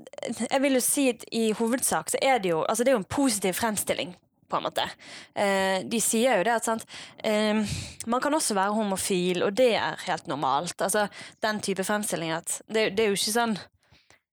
Jeg 0.50 0.62
vil 0.62 0.74
jo 0.74 0.82
si 0.82 1.08
at 1.08 1.24
i 1.32 1.52
hovedsak 1.52 2.10
så 2.10 2.18
er 2.22 2.38
det 2.38 2.50
jo 2.50 2.64
Altså, 2.68 2.84
det 2.84 2.90
er 2.90 2.98
jo 2.98 3.02
en 3.02 3.10
positiv 3.16 3.52
fremstilling, 3.54 4.16
på 4.50 4.56
en 4.56 4.62
måte. 4.62 4.84
Uh, 5.38 5.82
de 5.90 6.00
sier 6.00 6.38
jo 6.38 6.46
det 6.46 6.54
at 6.54 6.66
sant 6.68 6.84
um, 7.24 7.64
Man 8.06 8.20
kan 8.20 8.34
også 8.34 8.54
være 8.54 8.74
homofil, 8.74 9.42
og 9.42 9.56
det 9.56 9.74
er 9.74 10.02
helt 10.06 10.26
normalt. 10.26 10.82
Altså, 10.82 11.06
den 11.42 11.60
type 11.60 11.84
fremstilling 11.84 12.32
at 12.32 12.60
Det, 12.68 12.92
det 12.96 13.00
er 13.00 13.12
jo 13.12 13.18
ikke 13.18 13.38
sånn 13.38 13.56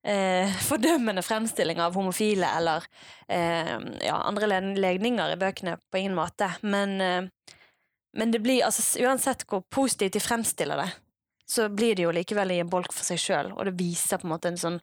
eh, 0.03 0.51
fordømmende 0.69 1.23
fremstilling 1.25 1.81
av 1.81 1.97
homofile 1.97 2.49
eller 2.57 2.85
eh, 3.27 3.77
ja, 4.05 4.19
andre 4.21 4.61
legninger 4.75 5.35
i 5.35 5.41
bøkene, 5.41 5.77
på 5.91 6.01
ingen 6.01 6.17
måte. 6.17 6.53
Men 6.61 7.01
eh, 7.01 7.29
men 8.13 8.31
det 8.31 8.41
blir, 8.43 8.65
altså, 8.65 8.83
uansett 8.99 9.45
hvor 9.47 9.63
positivt 9.71 10.17
de 10.17 10.19
fremstiller 10.19 10.83
det, 10.83 10.89
så 11.47 11.67
blir 11.69 11.95
det 11.95 12.05
jo 12.05 12.13
likevel 12.15 12.53
i 12.53 12.61
en 12.63 12.71
bolk 12.71 12.93
for 12.95 13.07
seg 13.07 13.19
sjøl, 13.19 13.51
og 13.55 13.67
det 13.67 13.77
viser 13.79 14.19
på 14.19 14.27
en 14.27 14.33
måte 14.35 14.51
en 14.51 14.59
sånn 14.59 14.81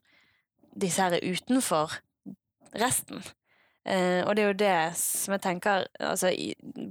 Disse 0.79 1.01
her 1.01 1.15
er 1.17 1.25
utenfor 1.25 1.95
resten. 2.77 3.23
Eh, 3.81 4.21
og 4.21 4.35
det 4.37 4.43
er 4.43 4.51
jo 4.51 4.59
det 4.59 4.75
som 5.01 5.33
jeg 5.33 5.41
tenker 5.41 5.87
altså, 5.97 6.29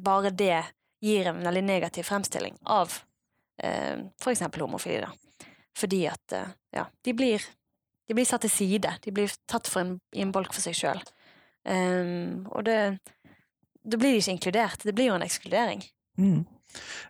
Bare 0.02 0.32
det 0.34 0.64
gir 1.04 1.28
en 1.30 1.38
veldig 1.44 1.62
negativ 1.62 2.08
fremstilling 2.08 2.56
av 2.66 2.96
eh, 3.62 4.02
for 4.18 4.32
eksempel 4.32 4.64
homofili, 4.66 4.98
da. 5.04 5.46
Fordi 5.78 6.00
at 6.10 6.34
eh, 6.34 6.50
ja, 6.74 6.88
de 7.06 7.14
blir, 7.14 7.46
de 8.08 8.16
blir 8.16 8.26
satt 8.28 8.46
til 8.46 8.52
side. 8.52 8.94
De 9.04 9.12
blir 9.14 9.32
tatt 9.50 9.68
for 9.68 9.84
en, 9.84 9.96
i 10.16 10.24
en 10.24 10.32
bolk 10.34 10.54
for 10.56 10.64
seg 10.64 10.76
sjøl. 10.76 11.02
og 11.68 12.62
det 12.64 12.78
Da 13.84 13.96
blir 13.96 14.12
de 14.12 14.22
ikke 14.22 14.36
inkludert. 14.36 14.84
Det 14.84 14.94
blir 14.96 15.10
jo 15.10 15.18
en 15.18 15.26
ekskludering. 15.26 15.84
Mm. 16.18 16.46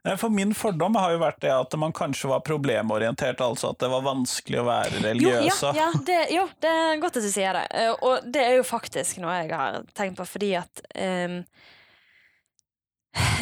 Eh, 0.05 0.17
For 0.17 0.28
min 0.28 0.55
fordom 0.55 0.97
har 0.97 1.12
jo 1.12 1.21
vært 1.23 1.40
det 1.43 1.52
at 1.52 1.75
man 1.81 1.93
kanskje 1.97 2.31
var 2.31 2.45
problemorientert, 2.47 3.40
altså 3.45 3.73
at 3.73 3.81
det 3.83 3.90
var 3.93 4.05
vanskelig 4.07 4.61
å 4.61 4.67
være 4.69 5.14
Jo, 5.19 5.33
ja, 5.49 5.73
ja 5.76 5.88
det, 6.07 6.19
jo, 6.35 6.45
det 6.62 6.75
er 6.83 7.02
godt 7.02 7.19
at 7.21 7.26
du 7.26 7.33
sier 7.33 7.59
det. 7.59 7.67
Eh, 7.75 7.90
Og 8.07 8.28
det 8.28 8.45
er 8.45 8.57
jo 8.59 8.67
faktisk 8.67 9.21
noe 9.23 9.40
jeg 9.40 9.52
har 9.55 9.83
tenkt 9.99 10.21
på, 10.21 10.28
fordi 10.28 10.52
at 10.61 10.85
um, 10.95 11.40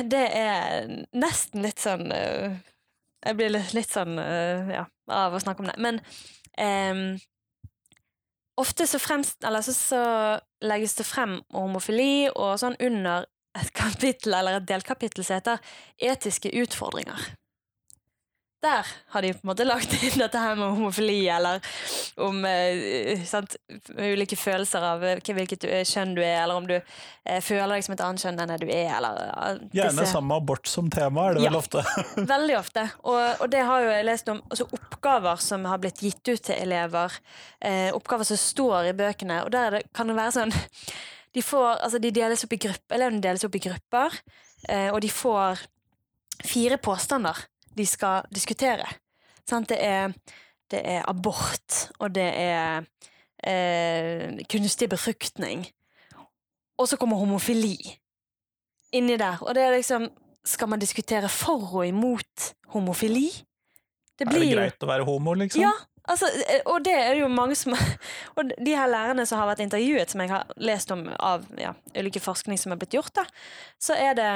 Det 0.09 0.25
er 0.41 0.91
nesten 1.13 1.65
litt 1.67 1.83
sånn 1.83 2.09
uh, 2.09 2.57
Jeg 3.27 3.37
blir 3.39 3.53
litt, 3.53 3.75
litt 3.77 3.93
sånn 3.93 4.17
uh, 4.17 4.73
ja, 4.73 4.85
av 5.13 5.37
å 5.37 5.43
snakke 5.43 5.65
om 5.65 5.69
det. 5.69 5.77
Men 5.83 6.01
ehm, 6.59 7.19
ofte 8.57 8.87
så, 8.89 8.99
fremst, 8.99 9.43
så, 9.43 9.73
så 9.73 10.03
legges 10.65 10.97
det 10.99 11.07
frem 11.07 11.41
homofili 11.55 12.29
og 12.33 12.57
sånn 12.61 12.79
under 12.81 13.27
et 13.57 13.73
kapittel 13.83 14.37
eller 14.37 14.61
et 14.61 14.69
delkapittel 14.69 15.25
som 15.25 15.39
heter 15.39 15.61
'Etiske 15.99 16.53
utfordringer'. 16.63 17.33
Der 18.67 18.89
har 19.15 19.23
de 19.23 19.31
på 19.37 19.45
en 19.45 19.51
måte 19.53 19.65
lagt 19.67 19.93
inn 20.03 20.19
dette 20.25 20.41
her 20.43 20.57
med 20.59 20.73
homofili, 20.75 21.21
eller 21.31 21.63
om 22.27 22.41
eh, 22.49 23.21
sant, 23.29 23.55
ulike 23.95 24.35
følelser 24.39 24.83
av 24.91 25.05
eh, 25.07 25.21
hvilket 25.23 25.63
du- 25.63 25.71
kjønn 25.87 26.17
du 26.17 26.23
er, 26.25 26.41
eller 26.43 26.59
om 26.59 26.67
du 26.67 26.75
eh, 26.77 27.41
føler 27.45 27.77
deg 27.77 27.87
som 27.87 27.95
et 27.95 28.03
annet 28.07 28.25
kjønn 28.25 28.41
enn 28.43 28.53
det 28.55 28.59
du 28.65 28.67
er, 28.73 28.91
eller 28.99 29.21
eh, 29.23 29.61
Gjerne 29.77 29.93
disse- 30.01 30.09
sammen 30.17 30.33
med 30.33 30.41
abort 30.43 30.67
som 30.73 30.91
tema, 30.91 31.29
er 31.31 31.39
det 31.39 31.45
Ja. 31.47 31.53
vel 31.53 31.61
ofte. 31.61 31.85
Veldig 32.35 32.57
ofte. 32.59 32.87
Og, 33.07 33.21
og 33.45 33.51
det 33.55 33.63
har 33.69 33.85
jo 33.87 33.93
jeg 33.95 34.09
lest 34.11 34.33
om 34.35 34.43
altså 34.51 34.67
oppgaver 34.81 35.43
som 35.47 35.65
har 35.71 35.79
blitt 35.85 36.03
gitt 36.03 36.33
ut 36.33 36.43
til 36.51 36.59
elever. 36.67 37.15
Eh, 37.61 37.93
oppgaver 37.95 38.27
som 38.33 38.41
står 38.41 38.91
i 38.91 38.97
bøkene. 38.99 39.43
Og 39.47 39.53
der 39.55 39.69
er 39.71 39.79
det, 39.79 39.85
kan 39.95 40.11
det 40.11 40.17
være 40.19 40.35
sånn 40.41 40.55
de, 41.37 41.43
får, 41.45 41.83
altså 41.85 41.99
de 42.01 42.11
deles 42.17 42.43
opp 42.47 42.55
i 42.57 42.63
grupp, 42.65 42.85
Elevene 42.97 43.21
deles 43.21 43.45
opp 43.45 43.55
i 43.59 43.61
grupper, 43.67 44.15
eh, 44.73 44.89
og 44.89 45.03
de 45.05 45.11
får 45.13 45.67
fire 46.49 46.79
påstander 46.81 47.37
de 47.77 47.87
skal 47.87 48.27
diskutere. 48.35 48.87
Sant? 49.49 49.69
Det, 49.69 49.79
er, 49.81 50.13
det 50.71 50.83
er 50.85 51.05
abort, 51.09 51.91
og 51.99 52.15
det 52.15 52.29
er 52.35 52.87
eh, 53.47 54.45
kunstig 54.51 54.89
befruktning. 54.91 55.67
Og 56.77 56.89
så 56.89 56.99
kommer 57.01 57.17
homofili 57.17 57.77
inni 58.97 59.17
der. 59.17 59.43
Og 59.43 59.55
det 59.55 59.63
er 59.65 59.77
liksom 59.77 60.11
Skal 60.47 60.69
man 60.69 60.79
diskutere 60.79 61.29
for 61.29 61.75
og 61.75 61.87
imot 61.89 62.53
homofili? 62.71 63.33
Det 64.19 64.29
Er 64.29 64.31
det 64.31 64.53
greit 64.55 64.85
å 64.85 64.87
være 64.87 65.05
homo, 65.05 65.33
liksom? 65.35 65.61
Ja, 65.61 65.73
altså, 66.07 66.29
eh, 66.47 66.61
og 66.71 66.85
det 66.85 66.95
er 66.95 67.19
jo 67.19 67.27
mange 67.29 67.57
som 67.59 67.75
Og 68.39 68.53
de 68.55 68.77
her 68.77 68.87
lærerne 68.87 69.27
som 69.27 69.41
har 69.41 69.51
vært 69.51 69.65
intervjuet, 69.65 70.11
som 70.11 70.23
jeg 70.23 70.31
har 70.31 70.47
lest 70.57 70.93
om 70.95 71.03
av 71.19 71.49
ja, 71.59 71.75
ulike 71.99 72.23
forskning 72.23 72.61
som 72.63 72.73
er 72.73 72.79
blitt 72.79 72.95
gjort, 72.95 73.11
da, 73.19 73.27
så 73.83 73.99
er 73.99 74.15
det 74.15 74.31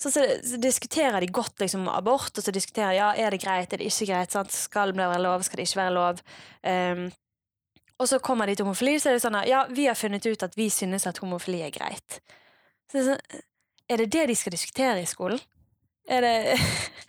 så, 0.00 0.10
så, 0.10 0.24
så 0.44 0.56
diskuterer 0.56 1.20
de 1.20 1.28
godt 1.28 1.60
liksom, 1.60 1.88
abort, 1.92 2.32
og 2.32 2.44
så 2.44 2.52
diskuterer 2.54 2.94
de 2.94 3.00
ja, 3.02 3.10
er 3.20 3.34
det 3.34 3.42
greit, 3.42 3.72
er 3.72 3.82
det 3.82 3.90
ikke 3.90 4.08
greit, 4.12 4.32
sant? 4.32 4.52
skal 4.54 4.94
det 4.94 5.00
være 5.02 5.20
lov, 5.20 5.44
skal 5.44 5.60
det 5.60 5.68
ikke 5.68 5.82
være 5.82 5.96
lov. 5.96 6.22
Um, 6.64 7.10
og 8.00 8.08
så 8.08 8.18
kommer 8.24 8.48
de 8.48 8.56
til 8.56 8.64
homofili, 8.64 8.96
så 8.96 9.10
er 9.10 9.18
det 9.18 9.24
sånn 9.26 9.36
at 9.42 9.48
ja, 9.50 9.66
vi 9.68 9.84
har 9.90 9.98
funnet 9.98 10.24
ut 10.24 10.46
at 10.46 10.56
vi 10.56 10.70
synes 10.72 11.04
at 11.10 11.20
homofili 11.20 11.60
er 11.66 11.74
greit. 11.74 12.20
Så 12.88 12.96
det 12.96 13.02
er, 13.02 13.08
sånn, 13.10 13.42
er 13.90 14.00
det 14.00 14.10
det 14.14 14.26
de 14.30 14.36
skal 14.40 14.56
diskutere 14.56 15.02
i 15.02 15.08
skolen? 15.10 15.40
Er 16.08 16.24
det 16.24 16.34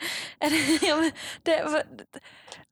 ja, 0.89 0.97
det, 1.47 1.59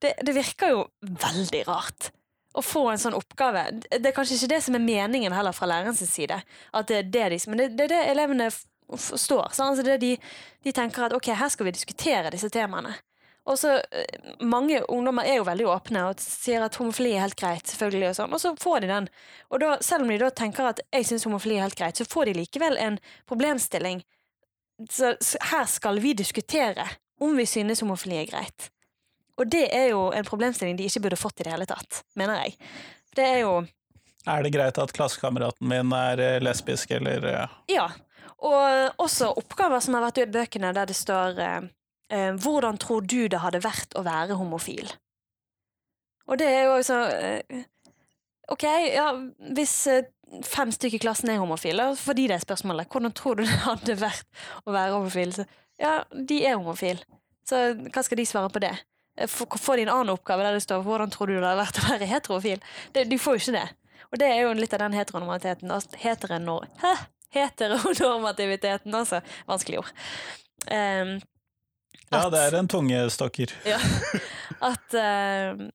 det, 0.04 0.14
det 0.20 0.36
virker 0.36 0.74
jo 0.74 0.82
veldig 1.00 1.64
rart 1.70 2.12
å 2.58 2.64
få 2.66 2.90
en 2.92 3.00
sånn 3.00 3.16
oppgave. 3.16 3.70
Det 3.88 4.04
er 4.04 4.16
kanskje 4.16 4.36
ikke 4.36 4.52
det 4.56 4.60
som 4.66 4.76
er 4.76 4.84
meningen 4.84 5.36
heller 5.36 5.56
fra 5.56 5.70
lærerens 5.70 6.02
side, 6.12 6.42
at 6.42 6.92
det 6.92 6.98
er 6.98 7.12
det 7.14 7.28
de, 7.36 7.40
men 7.48 7.62
det, 7.62 7.70
det 7.78 7.88
er 7.88 7.94
det 7.94 8.02
elevene 8.12 8.50
forstår. 8.98 9.52
Altså 9.52 9.86
det 9.86 10.00
de, 10.02 10.16
de 10.66 10.74
tenker 10.74 11.06
at 11.06 11.14
ok, 11.14 11.30
her 11.38 11.52
skal 11.54 11.70
vi 11.70 11.76
diskutere 11.76 12.32
disse 12.34 12.50
temaene. 12.50 12.96
Og 13.50 13.58
så 13.60 13.76
eh, 13.92 14.34
Mange 14.46 14.82
ungdommer 14.92 15.26
er 15.26 15.40
jo 15.40 15.48
veldig 15.48 15.68
åpne 15.72 16.06
og 16.10 16.22
sier 16.24 16.64
at 16.66 16.78
homofili 16.80 17.16
er 17.16 17.26
helt 17.26 17.40
greit. 17.40 17.68
selvfølgelig 17.68 18.12
Og 18.12 18.18
sånn, 18.20 18.34
og 18.36 18.42
så 18.44 18.54
får 18.60 18.84
de 18.84 18.92
den. 18.94 19.10
Og 19.50 19.64
da, 19.64 19.76
selv 19.86 20.06
om 20.06 20.14
de 20.14 20.20
da 20.22 20.32
tenker 20.34 20.72
at 20.72 20.82
jeg 20.94 21.10
syns 21.10 21.28
homofili 21.28 21.58
er 21.58 21.68
helt 21.68 21.80
greit, 21.80 22.00
så 22.00 22.08
får 22.10 22.30
de 22.30 22.40
likevel 22.42 22.78
en 22.82 23.00
problemstilling. 23.30 24.04
Så, 24.90 25.16
så 25.20 25.40
her 25.52 25.66
skal 25.68 26.00
vi 26.00 26.14
diskutere 26.16 26.86
om 27.20 27.36
vi 27.36 27.46
synes 27.50 27.82
homofili 27.84 28.22
er 28.22 28.30
greit. 28.30 28.70
Og 29.40 29.48
det 29.48 29.66
er 29.76 29.90
jo 29.94 30.10
en 30.16 30.28
problemstilling 30.28 30.78
de 30.78 30.88
ikke 30.88 31.02
burde 31.08 31.20
fått 31.20 31.42
i 31.42 31.48
det 31.48 31.54
hele 31.54 31.68
tatt, 31.68 32.04
mener 32.20 32.44
jeg. 32.44 32.56
Det 33.16 33.26
er 33.26 33.42
jo 33.46 33.54
Er 34.28 34.44
det 34.44 34.52
greit 34.54 34.78
at 34.78 34.92
klassekameraten 34.94 35.68
min 35.68 35.94
er 35.96 36.20
eh, 36.20 36.42
lesbisk, 36.44 36.92
eller 36.92 37.26
eh? 37.26 37.58
Ja. 37.72 37.88
Og 38.46 39.02
også 39.04 39.34
oppgaver 39.40 39.82
som 39.84 39.98
har 39.98 40.06
vært 40.08 40.22
i 40.24 40.30
bøkene 40.32 40.72
der 40.76 40.88
det 40.90 40.96
står 40.96 41.40
eh, 41.44 42.32
hvordan 42.40 42.80
tror 42.80 43.04
du 43.04 43.28
det 43.28 43.42
hadde 43.44 43.64
vært 43.66 43.96
å 44.00 44.06
være 44.06 44.38
homofil? 44.40 44.94
Og 46.30 46.40
det 46.40 46.48
er 46.48 46.64
jo 46.68 46.78
altså 46.78 47.02
eh, 47.10 47.66
Ok, 48.50 48.64
ja, 48.66 49.12
hvis 49.54 49.74
eh, 49.92 50.08
fem 50.46 50.72
stykker 50.74 50.98
i 50.98 51.04
klassen 51.04 51.30
er 51.30 51.42
homofile, 51.42 51.92
fordi 52.00 52.28
det 52.30 52.40
er 52.40 52.46
spørsmålet, 52.46 52.90
hvordan 52.90 53.14
tror 53.14 53.38
du 53.38 53.44
det 53.44 53.60
hadde 53.68 53.98
vært 54.00 54.46
å 54.66 54.74
være 54.74 54.96
homofil? 54.96 55.36
Så, 55.36 55.46
ja, 55.78 56.00
de 56.14 56.40
er 56.46 56.58
homofile, 56.58 57.04
så 57.46 57.68
hva 57.78 58.02
skal 58.06 58.18
de 58.18 58.26
svare 58.30 58.50
på 58.54 58.64
det? 58.64 58.74
Få 59.30 59.46
får 59.60 59.78
de 59.78 59.86
en 59.86 59.94
annen 59.94 60.14
oppgave 60.16 60.46
der 60.46 60.56
det 60.56 60.64
står 60.64 60.82
'hvordan 60.82 61.12
tror 61.12 61.28
du 61.28 61.34
det 61.36 61.44
hadde 61.44 61.62
vært 61.62 61.80
å 61.82 61.88
være 61.92 62.10
heterofil'? 62.10 62.62
Det, 62.94 63.04
de 63.10 63.18
får 63.20 63.36
jo 63.36 63.42
ikke 63.44 63.58
det. 63.60 63.70
Og 64.10 64.20
det 64.20 64.28
er 64.32 64.42
jo 64.42 64.54
litt 64.54 64.74
av 64.74 64.80
den 64.80 64.96
heteronormaliteten. 64.96 65.74
Heteronor 66.00 66.66
heteronormativiteten, 67.36 68.96
altså. 68.96 69.22
Vanskelig 69.50 69.82
ord. 69.84 69.92
Um, 70.70 71.20
ja, 72.10 72.24
det 72.30 72.40
er 72.40 72.58
en 72.60 72.68
tungestokker. 72.68 73.54
ja, 73.70 73.80
at, 74.72 74.96
uh, 74.98 75.68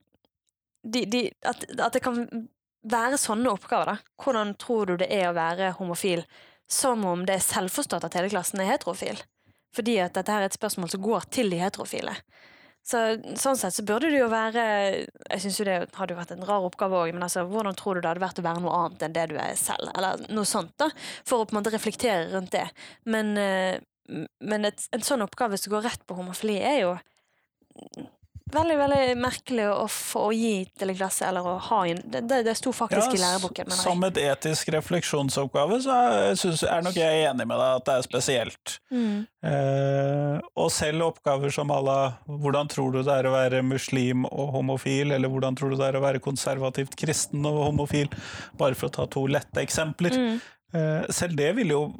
de, 0.83 1.05
de, 1.05 1.29
at, 1.47 1.67
at, 1.79 1.93
det 1.95 2.03
kan 2.05 2.25
være 2.91 3.21
sånne 3.21 3.53
oppgaver, 3.55 3.95
da. 3.95 4.17
Hvordan 4.21 4.55
tror 4.61 4.91
du 4.91 4.99
det 5.05 5.11
er 5.15 5.31
å 5.31 5.37
være 5.37 5.75
homofil? 5.79 6.25
Som 6.71 7.05
om 7.07 7.27
det 7.29 7.39
er 7.39 7.45
selvforstått 7.45 8.07
at 8.07 8.17
hele 8.19 8.33
klassen 8.33 8.63
er 8.63 8.73
heterofil. 8.73 9.21
Fordi 9.75 9.99
at 10.03 10.15
dette 10.17 10.33
er 10.33 10.47
et 10.47 10.57
spørsmål 10.57 10.91
som 10.93 11.03
går 11.05 11.27
til 11.35 11.51
de 11.53 11.59
heterofile. 11.61 12.15
Så, 12.85 12.99
sånn 13.41 13.57
sett 13.57 13.73
så 13.73 13.83
burde 13.89 14.11
det 14.13 14.19
jo 14.19 14.27
være 14.29 14.65
Jeg 15.01 15.41
syns 15.41 15.57
jo 15.57 15.65
det 15.65 15.77
hadde 15.97 16.13
jo 16.13 16.19
vært 16.19 16.35
en 16.35 16.45
rar 16.45 16.67
oppgave 16.67 16.99
òg, 17.01 17.15
men 17.17 17.25
altså, 17.25 17.47
hvordan 17.49 17.79
tror 17.81 17.97
du 17.97 18.03
det 18.05 18.11
hadde 18.11 18.25
vært 18.25 18.43
å 18.43 18.45
være 18.45 18.61
noe 18.61 18.81
annet 18.81 19.07
enn 19.07 19.17
det 19.17 19.25
du 19.31 19.39
er 19.41 19.55
selv? 19.57 19.89
Eller 19.95 20.21
noe 20.29 20.49
sånt, 20.49 20.75
da. 20.81 20.91
For 21.25 21.41
å 21.41 21.49
på 21.49 21.57
en 21.57 21.63
måte 21.63 21.73
reflektere 21.73 22.29
rundt 22.35 22.53
det. 22.53 22.67
Men, 23.09 23.33
uh, 23.41 24.27
men 24.45 24.69
et, 24.69 24.85
en 24.93 25.07
sånn 25.07 25.25
oppgave 25.25 25.57
som 25.61 25.73
går 25.73 25.89
rett 25.89 26.05
på 26.05 26.19
homofili, 26.19 26.59
er 26.61 26.83
jo 26.83 26.93
veldig 28.55 28.77
veldig 28.79 29.17
merkelig 29.19 29.67
å 29.73 29.85
få 29.91 30.27
å 30.29 30.33
gi 30.35 30.67
til 30.79 30.93
en 30.93 30.99
klasse, 30.99 31.27
eller 31.27 31.47
å 31.49 31.55
ha 31.69 31.81
inn 31.89 32.01
Det, 32.05 32.23
det, 32.29 32.43
det 32.47 32.55
sto 32.59 32.73
faktisk 32.77 33.15
ja, 33.15 33.17
i 33.17 33.23
læreboken. 33.23 33.73
Som 33.77 34.05
et 34.07 34.21
etisk 34.21 34.71
refleksjonsoppgave 34.75 35.81
så 35.85 35.97
er, 35.97 36.35
synes, 36.39 36.65
er 36.69 36.85
nok 36.85 36.99
jeg 36.99 37.25
enig 37.31 37.47
med 37.49 37.61
deg 37.61 37.81
at 37.81 37.89
det 37.89 37.97
er 37.97 38.07
spesielt. 38.07 38.77
Mm. 38.93 39.25
Eh, 39.49 39.84
og 40.65 40.73
selv 40.73 41.05
oppgaver 41.11 41.51
som 41.53 41.71
à 41.71 41.81
hvordan 42.25 42.69
tror 42.73 42.93
du 42.93 43.03
det 43.03 43.13
er 43.13 43.27
å 43.29 43.35
være 43.35 43.63
muslim 43.67 44.25
og 44.31 44.53
homofil, 44.57 45.13
eller 45.13 45.29
hvordan 45.29 45.55
tror 45.59 45.71
du 45.71 45.77
det 45.77 45.89
er 45.91 45.97
å 45.99 46.05
være 46.05 46.25
konservativt 46.25 46.97
kristen 46.97 47.47
og 47.47 47.65
homofil, 47.69 48.09
bare 48.59 48.75
for 48.75 48.87
å 48.89 48.95
ta 48.97 49.07
to 49.07 49.27
lette 49.29 49.61
eksempler. 49.61 50.17
Mm. 50.17 50.41
Eh, 50.75 51.03
selv 51.13 51.37
det 51.37 51.53
vil 51.59 51.71
jo 51.75 51.93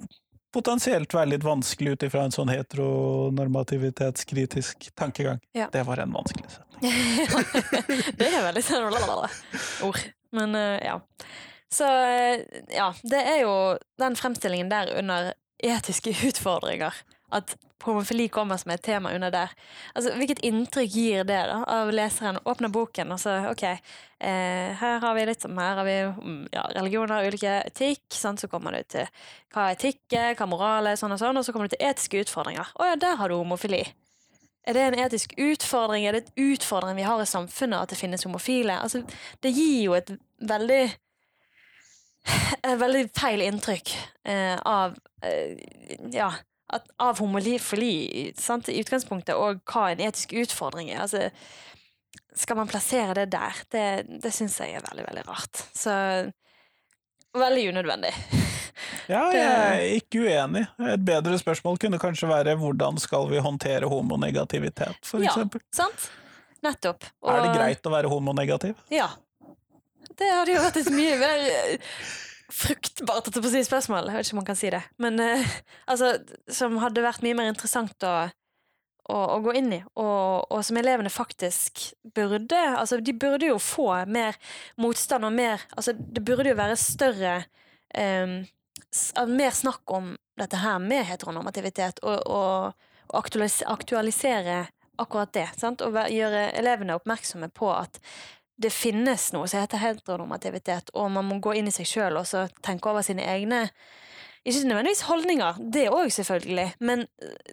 potensielt 0.55 1.15
være 1.15 1.31
litt 1.35 1.45
vanskelig 1.45 1.91
ut 1.95 2.03
ifra 2.07 2.23
en 2.25 2.33
sånn 2.35 2.51
heteronormativitetskritisk 2.53 4.77
tankegang. 4.95 5.39
Ja. 5.57 5.69
Det 5.73 5.83
var 5.87 5.99
en 6.03 6.13
vanskelig 6.15 6.51
setning. 6.51 6.93
det 8.21 8.29
er 8.29 8.43
veldig 8.49 8.65
sånn 8.65 8.85
ord. 9.89 10.01
Men 10.35 10.49
uh, 10.55 10.79
ja. 10.83 11.01
Så 11.75 11.85
uh, 11.87 12.39
ja, 12.71 12.95
det 13.03 13.23
er 13.35 13.41
jo 13.43 13.79
den 13.99 14.17
fremstillingen 14.19 14.69
der 14.71 14.99
under 14.99 15.33
etiske 15.65 16.11
utfordringer 16.29 16.95
at 17.35 17.57
homofili 17.85 18.29
kommer 18.33 18.57
som 18.57 18.71
et 18.73 18.83
tema 18.83 19.13
under 19.13 19.31
der. 19.31 19.51
Altså, 19.95 20.15
Hvilket 20.17 20.41
inntrykk 20.47 20.91
gir 20.91 21.25
det 21.29 21.41
da, 21.51 21.59
av 21.69 21.93
leseren? 21.93 22.39
Åpner 22.45 22.73
boken, 22.73 23.13
og 23.13 23.21
så 23.21 23.37
ok, 23.51 23.65
eh, 23.65 24.71
her 24.81 25.03
har 25.03 25.19
vi 25.19 25.27
litt 25.29 25.45
som 25.45 25.59
her 25.61 25.81
har 25.81 25.89
vi 25.89 25.99
mm, 26.09 26.39
ja, 26.55 26.65
religioner, 26.79 27.29
ulike 27.29 27.59
etikk. 27.67 28.07
Sant? 28.15 28.41
Så 28.41 28.49
kommer 28.49 28.73
du 28.73 28.89
til 28.97 29.05
hva 29.55 29.69
er 29.69 29.77
etikk 29.77 30.17
hva 30.39 30.49
moral 30.49 30.89
er, 30.91 30.99
sånn 31.01 31.13
og 31.15 31.21
sånn, 31.21 31.37
og 31.37 31.45
så 31.45 31.53
kommer 31.53 31.69
du 31.69 31.77
til 31.77 31.87
etiske 31.87 32.25
utfordringer. 32.25 32.73
Å 32.81 32.91
ja, 32.93 32.97
der 33.01 33.21
har 33.21 33.29
du 33.29 33.37
homofili. 33.37 33.85
Er 34.65 34.77
det 34.77 34.83
en 34.89 35.01
etisk 35.05 35.35
utfordring? 35.37 36.07
Er 36.07 36.17
det 36.17 36.25
et 36.25 36.37
utfordring 36.41 36.97
vi 36.97 37.05
har 37.05 37.21
i 37.21 37.29
samfunnet 37.29 37.85
at 37.85 37.93
det 37.93 38.01
finnes 38.01 38.25
homofile? 38.25 38.79
Altså, 38.81 39.03
det 39.45 39.53
gir 39.53 39.91
jo 39.91 39.99
et 39.99 40.15
veldig 40.41 40.85
et 42.65 42.79
veldig 42.81 43.05
feil 43.13 43.45
inntrykk 43.45 43.91
eh, 44.33 44.57
av 44.57 44.97
eh, 45.21 45.61
ja, 46.15 46.31
at, 46.73 46.87
av 47.03 47.21
homofili 47.21 48.33
sant, 48.41 48.69
i 48.69 48.81
utgangspunktet, 48.81 49.37
og 49.37 49.61
hva 49.69 49.91
en 49.93 50.03
etisk 50.07 50.35
utfordring 50.45 50.91
er. 50.93 51.05
Altså, 51.05 51.29
skal 52.35 52.59
man 52.59 52.71
plassere 52.71 53.15
det 53.19 53.29
der? 53.35 53.61
Det, 53.71 53.85
det 54.23 54.33
syns 54.35 54.57
jeg 54.63 54.79
er 54.79 54.87
veldig, 54.89 55.05
veldig 55.11 55.27
rart. 55.29 55.67
Så 55.77 55.95
veldig 57.39 57.69
unødvendig. 57.75 58.15
Ja, 59.05 59.21
jeg 59.31 59.45
er 59.45 59.83
ikke 59.99 60.23
uenig. 60.25 60.65
Et 60.89 61.03
bedre 61.05 61.37
spørsmål 61.39 61.77
kunne 61.79 61.99
kanskje 62.01 62.27
være 62.27 62.55
hvordan 62.59 62.97
skal 62.99 63.29
vi 63.31 63.43
håndtere 63.43 63.87
homonegativitet, 63.89 64.97
for 65.05 65.23
ja, 65.23 65.29
eksempel. 65.31 65.61
Sant? 65.77 66.09
Nettopp. 66.65 67.05
Og, 67.23 67.31
er 67.31 67.43
det 67.45 67.53
greit 67.53 67.87
å 67.87 67.93
være 67.93 68.11
homonegativ? 68.11 68.79
Ja. 68.93 69.11
Det 70.17 70.31
hadde 70.31 70.57
jo 70.57 70.65
vært 70.65 70.81
et 70.81 70.91
mye 70.95 71.19
mer 71.21 71.45
fruktbart 72.55 73.29
på 73.35 73.51
si 73.51 73.65
spørsmål, 73.67 74.09
jeg 74.09 74.19
vet 74.19 74.29
ikke 74.29 74.37
om 74.37 74.41
man 74.43 74.49
kan 74.49 74.59
si 74.59 74.71
det, 74.73 74.83
men 75.03 75.21
uh, 75.21 75.53
altså, 75.91 76.15
som 76.49 76.79
hadde 76.83 77.05
vært 77.05 77.25
mye 77.27 77.37
mer 77.39 77.51
interessant 77.51 78.07
å, 78.07 78.15
å, 79.11 79.17
å 79.17 79.39
gå 79.45 79.57
inn 79.59 79.73
i, 79.77 79.81
og, 79.99 80.47
og, 80.49 80.61
som 80.67 80.79
elevene 80.81 81.13
faktisk 81.13 81.89
burde 82.17 82.61
Altså, 82.79 83.01
de 83.03 83.17
burde 83.17 83.51
jo 83.51 83.59
få 83.63 83.91
mer 84.07 84.39
motstand 84.81 85.27
og 85.27 85.35
mer 85.35 85.65
Altså, 85.75 85.93
det 85.95 86.23
burde 86.25 86.53
jo 86.53 86.59
være 86.59 86.79
større 86.81 87.35
um, 87.99 88.39
Mer 89.35 89.55
snakk 89.55 89.91
om 89.91 90.15
dette 90.39 90.59
her 90.63 90.79
med 90.83 91.05
heteronormativitet, 91.09 92.01
og, 92.07 92.23
og, 92.31 92.87
og 93.11 93.43
aktualisere 93.75 94.65
akkurat 95.03 95.33
det, 95.35 95.49
sant? 95.59 95.83
og 95.83 95.99
gjøre 96.11 96.49
elevene 96.59 96.97
oppmerksomme 96.99 97.51
på 97.55 97.71
at 97.75 97.99
det 98.57 98.71
finnes 98.71 99.33
noe 99.35 99.49
som 99.51 99.63
heter 99.63 99.83
heteronormativitet, 99.83 100.93
og 100.95 101.11
man 101.17 101.27
må 101.27 101.41
gå 101.43 101.57
inn 101.59 101.69
i 101.71 101.75
seg 101.75 101.89
sjøl 101.91 102.21
og 102.21 102.59
tenke 102.63 102.91
over 102.91 103.03
sine 103.07 103.27
egne 103.27 103.67
ikke 104.45 104.69
nødvendigvis 104.69 105.07
holdninger, 105.09 105.61
det 105.73 105.87
òg 105.89 106.11
selvfølgelig, 106.13 106.75
men 106.85 107.07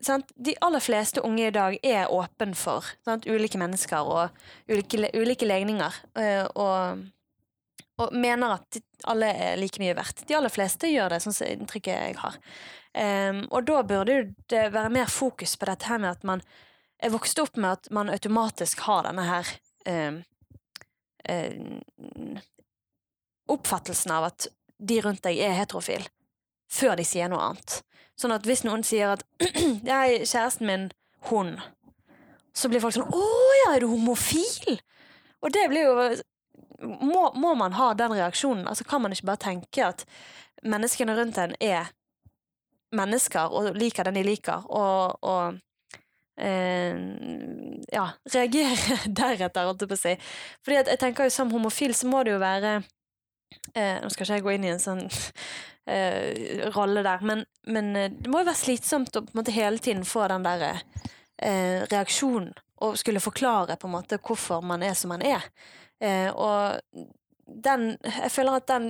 sant? 0.03 0.31
de 0.35 0.57
aller 0.61 0.83
fleste 0.83 1.21
unge 1.23 1.45
i 1.47 1.53
dag 1.55 1.77
er 1.87 2.11
åpen 2.11 2.51
for 2.55 2.83
sant? 3.05 3.27
ulike 3.31 3.59
mennesker 3.59 4.03
og 4.03 4.41
ulike, 4.67 5.07
ulike 5.15 5.47
legninger, 5.47 6.01
eh, 6.19 6.43
og, 6.51 7.05
og, 7.95 8.11
mener 8.11 8.57
at 8.57 8.81
alle 9.07 9.31
er 9.31 9.55
like 9.55 9.79
mye 9.79 9.95
verdt. 9.95 10.25
De 10.27 10.35
aller 10.35 10.51
fleste 10.51 10.91
gjør 10.91 11.15
det, 11.15 11.21
sånn 11.23 11.37
som 11.37 11.47
inntrykket 11.47 11.95
jeg 11.95 12.19
har. 12.19 12.35
Um, 12.91 13.45
og 13.55 13.63
da 13.69 13.79
burde 13.87 14.17
det 14.51 14.65
være 14.73 14.91
mer 14.91 15.07
fokus 15.07 15.55
på 15.55 15.69
dette 15.69 15.87
her 15.87 16.01
med 16.03 16.11
at 16.11 16.27
man 16.27 16.43
er 16.99 17.13
vokst 17.13 17.39
opp 17.39 17.55
med 17.55 17.71
at 17.71 17.87
man 17.95 18.11
automatisk 18.11 18.83
har 18.83 19.07
denne 19.07 19.23
her 19.29 19.47
um, 19.87 20.19
eh, 21.31 22.41
oppfattelsen 23.51 24.13
av 24.15 24.29
at 24.31 24.47
de 24.81 24.99
rundt 25.05 25.23
deg 25.25 25.39
er 25.43 25.55
heterofil, 25.59 26.07
før 26.71 26.97
de 26.99 27.05
sier 27.07 27.29
noe 27.31 27.51
annet. 27.51 27.81
Sånn 28.19 28.33
at 28.35 28.45
hvis 28.47 28.65
noen 28.67 28.83
sier 28.85 29.15
at 29.15 29.23
'jeg, 29.87 30.25
kjæresten 30.29 30.67
min, 30.67 30.89
hun', 31.29 31.57
så 32.53 32.69
blir 32.69 32.83
folk 32.83 32.95
sånn 32.97 33.09
'Å 33.09 33.25
ja, 33.63 33.75
er 33.75 33.83
du 33.83 33.91
homofil?' 33.93 34.81
Og 35.41 35.49
det 35.53 35.63
blir 35.71 35.87
jo 35.87 35.95
må, 36.81 37.31
må, 37.33 37.53
man 37.55 37.73
ha 37.77 37.93
den 37.93 38.13
reaksjonen? 38.13 38.67
Altså 38.67 38.83
Kan 38.83 39.01
man 39.01 39.13
ikke 39.13 39.29
bare 39.29 39.41
tenke 39.41 39.85
at 39.85 40.05
menneskene 40.63 41.15
rundt 41.17 41.37
en 41.41 41.55
er 41.61 41.91
mennesker 42.91 43.53
og 43.53 43.75
liker 43.77 44.07
den 44.07 44.19
de 44.19 44.23
liker, 44.25 44.65
og, 44.67 45.17
og 45.21 45.59
ja, 46.37 48.05
reagere 48.35 48.97
deretter, 49.05 49.67
holdt 49.67 49.83
jeg 49.83 49.91
på 49.91 49.97
å 49.97 50.01
si. 50.01 50.15
Fordi 50.65 50.79
at 50.81 50.91
jeg 50.93 51.01
tenker 51.01 51.27
jo 51.27 51.33
som 51.33 51.51
homofil 51.53 51.93
så 51.97 52.09
må 52.09 52.23
det 52.23 52.35
jo 52.35 52.41
være 52.41 52.79
eh, 53.75 53.99
Nå 54.01 54.09
skal 54.09 54.25
ikke 54.25 54.39
jeg 54.39 54.45
gå 54.45 54.55
inn 54.55 54.67
i 54.67 54.73
en 54.73 54.83
sånn 54.83 55.03
eh, 55.91 56.67
rolle 56.75 57.03
der, 57.05 57.23
men, 57.27 57.45
men, 57.67 57.93
eh, 57.95 58.11
det 58.13 58.31
må 58.31 58.41
jo 58.41 58.49
være 58.49 58.63
slitsomt 58.63 59.15
å 59.15 59.25
på 59.25 59.35
en 59.35 59.41
måte 59.41 59.55
hele 59.55 59.83
tiden 59.83 60.07
få 60.07 60.27
den 60.31 60.47
derre 60.47 60.73
eh, 61.41 61.83
reaksjonen 61.91 62.53
og 62.81 62.97
skulle 62.97 63.21
forklare 63.21 63.77
på 63.77 63.89
en 63.89 63.93
måte 63.93 64.17
hvorfor 64.17 64.63
man 64.65 64.81
er 64.81 64.95
som 64.97 65.11
man 65.13 65.21
er. 65.21 65.43
Eh, 66.01 66.31
og 66.33 66.81
den 67.45 67.97
Jeg 68.01 68.31
føler 68.31 68.57
at 68.57 68.67
den 68.71 68.85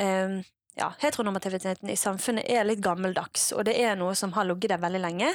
eh, 0.00 0.38
ja, 0.76 0.92
heteronormativiteten 1.00 1.90
i 1.90 1.96
samfunnet 1.96 2.46
er 2.48 2.64
litt 2.64 2.80
gammeldags, 2.84 3.50
og 3.52 3.64
det 3.68 3.76
er 3.80 3.96
noe 3.96 4.14
som 4.14 4.32
har 4.36 4.46
ligget 4.48 4.74
der 4.74 4.82
veldig 4.82 5.00
lenge. 5.02 5.32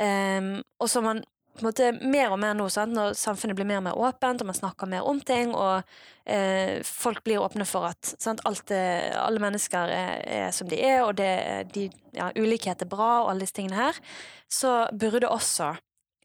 Um, 0.00 0.58
og 0.82 0.90
så 0.90 1.02
man 1.04 1.22
på 1.54 1.62
en 1.62 1.68
måte 1.68 1.90
mer 2.02 2.32
og 2.34 2.40
mer 2.42 2.54
nå, 2.58 2.66
sant? 2.72 2.94
når 2.96 3.12
samfunnet 3.14 3.54
blir 3.54 3.68
mer 3.68 3.78
og 3.78 3.84
mer 3.86 3.98
åpent, 4.08 4.42
og 4.42 4.48
man 4.48 4.56
snakker 4.58 4.90
mer 4.90 5.06
om 5.06 5.20
ting, 5.22 5.52
og 5.54 5.84
eh, 6.26 6.80
folk 6.82 7.22
blir 7.22 7.42
åpne 7.44 7.66
for 7.68 7.86
at 7.86 8.10
sant? 8.18 8.42
Alt, 8.48 8.72
alle 8.74 9.42
mennesker 9.42 9.92
er, 9.94 10.24
er, 10.26 10.48
som 10.50 10.66
de 10.70 10.80
er, 10.82 11.04
og 11.04 11.14
det, 11.20 11.30
de, 11.76 11.86
ja, 12.16 12.32
ulikhet 12.34 12.82
er 12.82 12.90
bra, 12.90 13.22
og 13.22 13.30
alle 13.30 13.46
disse 13.46 13.54
tingene 13.54 13.78
her, 13.78 14.02
så 14.50 14.74
burde 14.98 15.30
også 15.30 15.76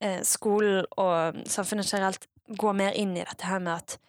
eh, 0.01 0.23
skolen 0.25 0.89
og 0.97 1.43
samfunnet 1.45 1.93
generelt 1.93 2.25
gå 2.57 2.73
mer 2.73 2.97
inn 2.97 3.13
i 3.13 3.21
dette 3.21 3.45
her 3.45 3.61
med 3.61 3.75
at 3.75 3.99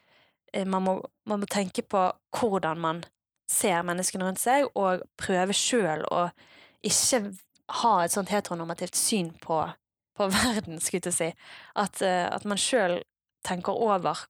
eh, 0.54 0.64
man, 0.64 0.86
må, 0.86 0.96
man, 1.28 1.44
må, 1.44 1.50
tenke 1.52 1.84
på 1.84 2.06
hvordan 2.38 2.80
man 2.80 3.04
ser 3.50 3.84
menneskene 3.84 4.24
rundt 4.24 4.40
seg, 4.40 4.70
og 4.72 5.04
prøve 5.20 5.52
sjøl 5.56 6.06
å 6.08 6.30
ikke 6.86 7.26
ha 7.80 7.92
et 8.04 8.14
sånt 8.14 8.32
heteronormativt 8.32 8.98
syn 8.98 9.30
på, 9.42 9.62
på 10.16 10.28
verden, 10.36 10.80
skulle 10.82 11.10
jeg 11.10 11.16
si. 11.16 11.30
At, 11.78 12.02
uh, 12.02 12.28
at 12.34 12.46
man 12.48 12.60
sjøl 12.60 13.00
tenker 13.46 13.76
over 13.76 14.26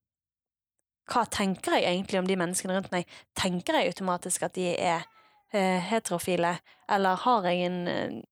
hva 1.11 1.25
tenker 1.27 1.75
jeg 1.75 1.89
egentlig 1.89 2.21
om 2.21 2.27
de 2.29 2.37
menneskene 2.39 2.77
rundt 2.77 2.93
meg? 2.93 3.09
Tenker 3.35 3.75
jeg 3.75 3.91
automatisk 3.91 4.45
at 4.47 4.55
de 4.55 4.69
er 4.77 5.03
uh, 5.03 5.79
heterofile, 5.91 6.61
eller 6.91 7.25
har 7.25 7.49
jeg 7.51 7.71
en 7.71 7.81
uh, 7.89 8.27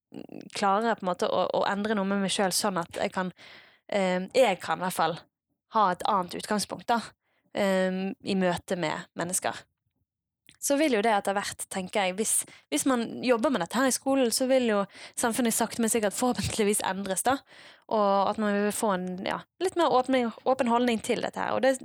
Klarer 0.57 0.87
jeg 0.89 0.97
på 0.97 1.05
en 1.05 1.09
måte 1.11 1.27
å, 1.29 1.43
å 1.53 1.59
endre 1.69 1.93
noe 1.93 2.09
med 2.09 2.23
meg 2.23 2.31
sjøl 2.33 2.55
sånn 2.57 2.79
at 2.81 2.97
jeg 2.97 3.13
kan 3.13 3.29
Jeg 3.93 4.57
kan 4.63 4.81
i 4.81 4.87
hvert 4.87 4.97
fall 4.97 5.19
ha 5.77 5.83
et 5.93 6.05
annet 6.09 6.39
utgangspunkt, 6.39 6.89
da, 6.89 6.97
i 7.53 8.35
møte 8.37 8.77
med 8.81 9.05
mennesker 9.21 9.61
så 10.61 10.77
vil 10.77 10.97
jo 10.97 11.03
det 11.05 11.13
etter 11.15 11.37
hvert, 11.37 11.65
tenker 11.71 12.09
jeg, 12.09 12.17
hvis, 12.19 12.33
hvis, 12.73 12.85
man 12.91 13.05
jobber 13.23 13.53
med 13.55 13.63
dette 13.63 13.79
her 13.79 13.91
i 13.91 13.95
skolen, 13.95 14.33
så 14.35 14.49
vil 14.51 14.67
jo 14.67 14.81
samfunnet 15.19 15.55
sakte, 15.55 15.83
men 15.83 15.93
sikkert 15.93 16.17
forhåpentligvis 16.19 16.83
endres, 16.89 17.23
da. 17.27 17.37
Og 17.95 18.31
at 18.33 18.41
man 18.43 18.57
vil 18.57 18.75
få 18.75 18.91
en 18.97 19.07
ja, 19.27 19.39
litt 19.63 19.79
mer 19.79 19.95
åpen, 19.95 20.33
åpen 20.45 20.69
holdning 20.69 20.99
til 21.05 21.23
dette 21.25 21.41
her. 21.41 21.55
Og 21.55 21.63
det, 21.65 21.79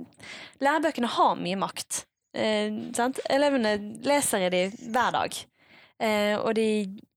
lærebøkene 0.64 1.12
har 1.14 1.38
mye 1.40 1.60
makt. 1.60 2.02
Eh, 2.34 2.74
sant? 2.96 3.22
Elevene 3.30 3.76
leser 4.04 4.48
i 4.48 4.50
de 4.52 4.64
hver 4.90 5.14
dag. 5.14 5.38
Eh, 6.02 6.34
og 6.36 6.50
de 6.58 6.68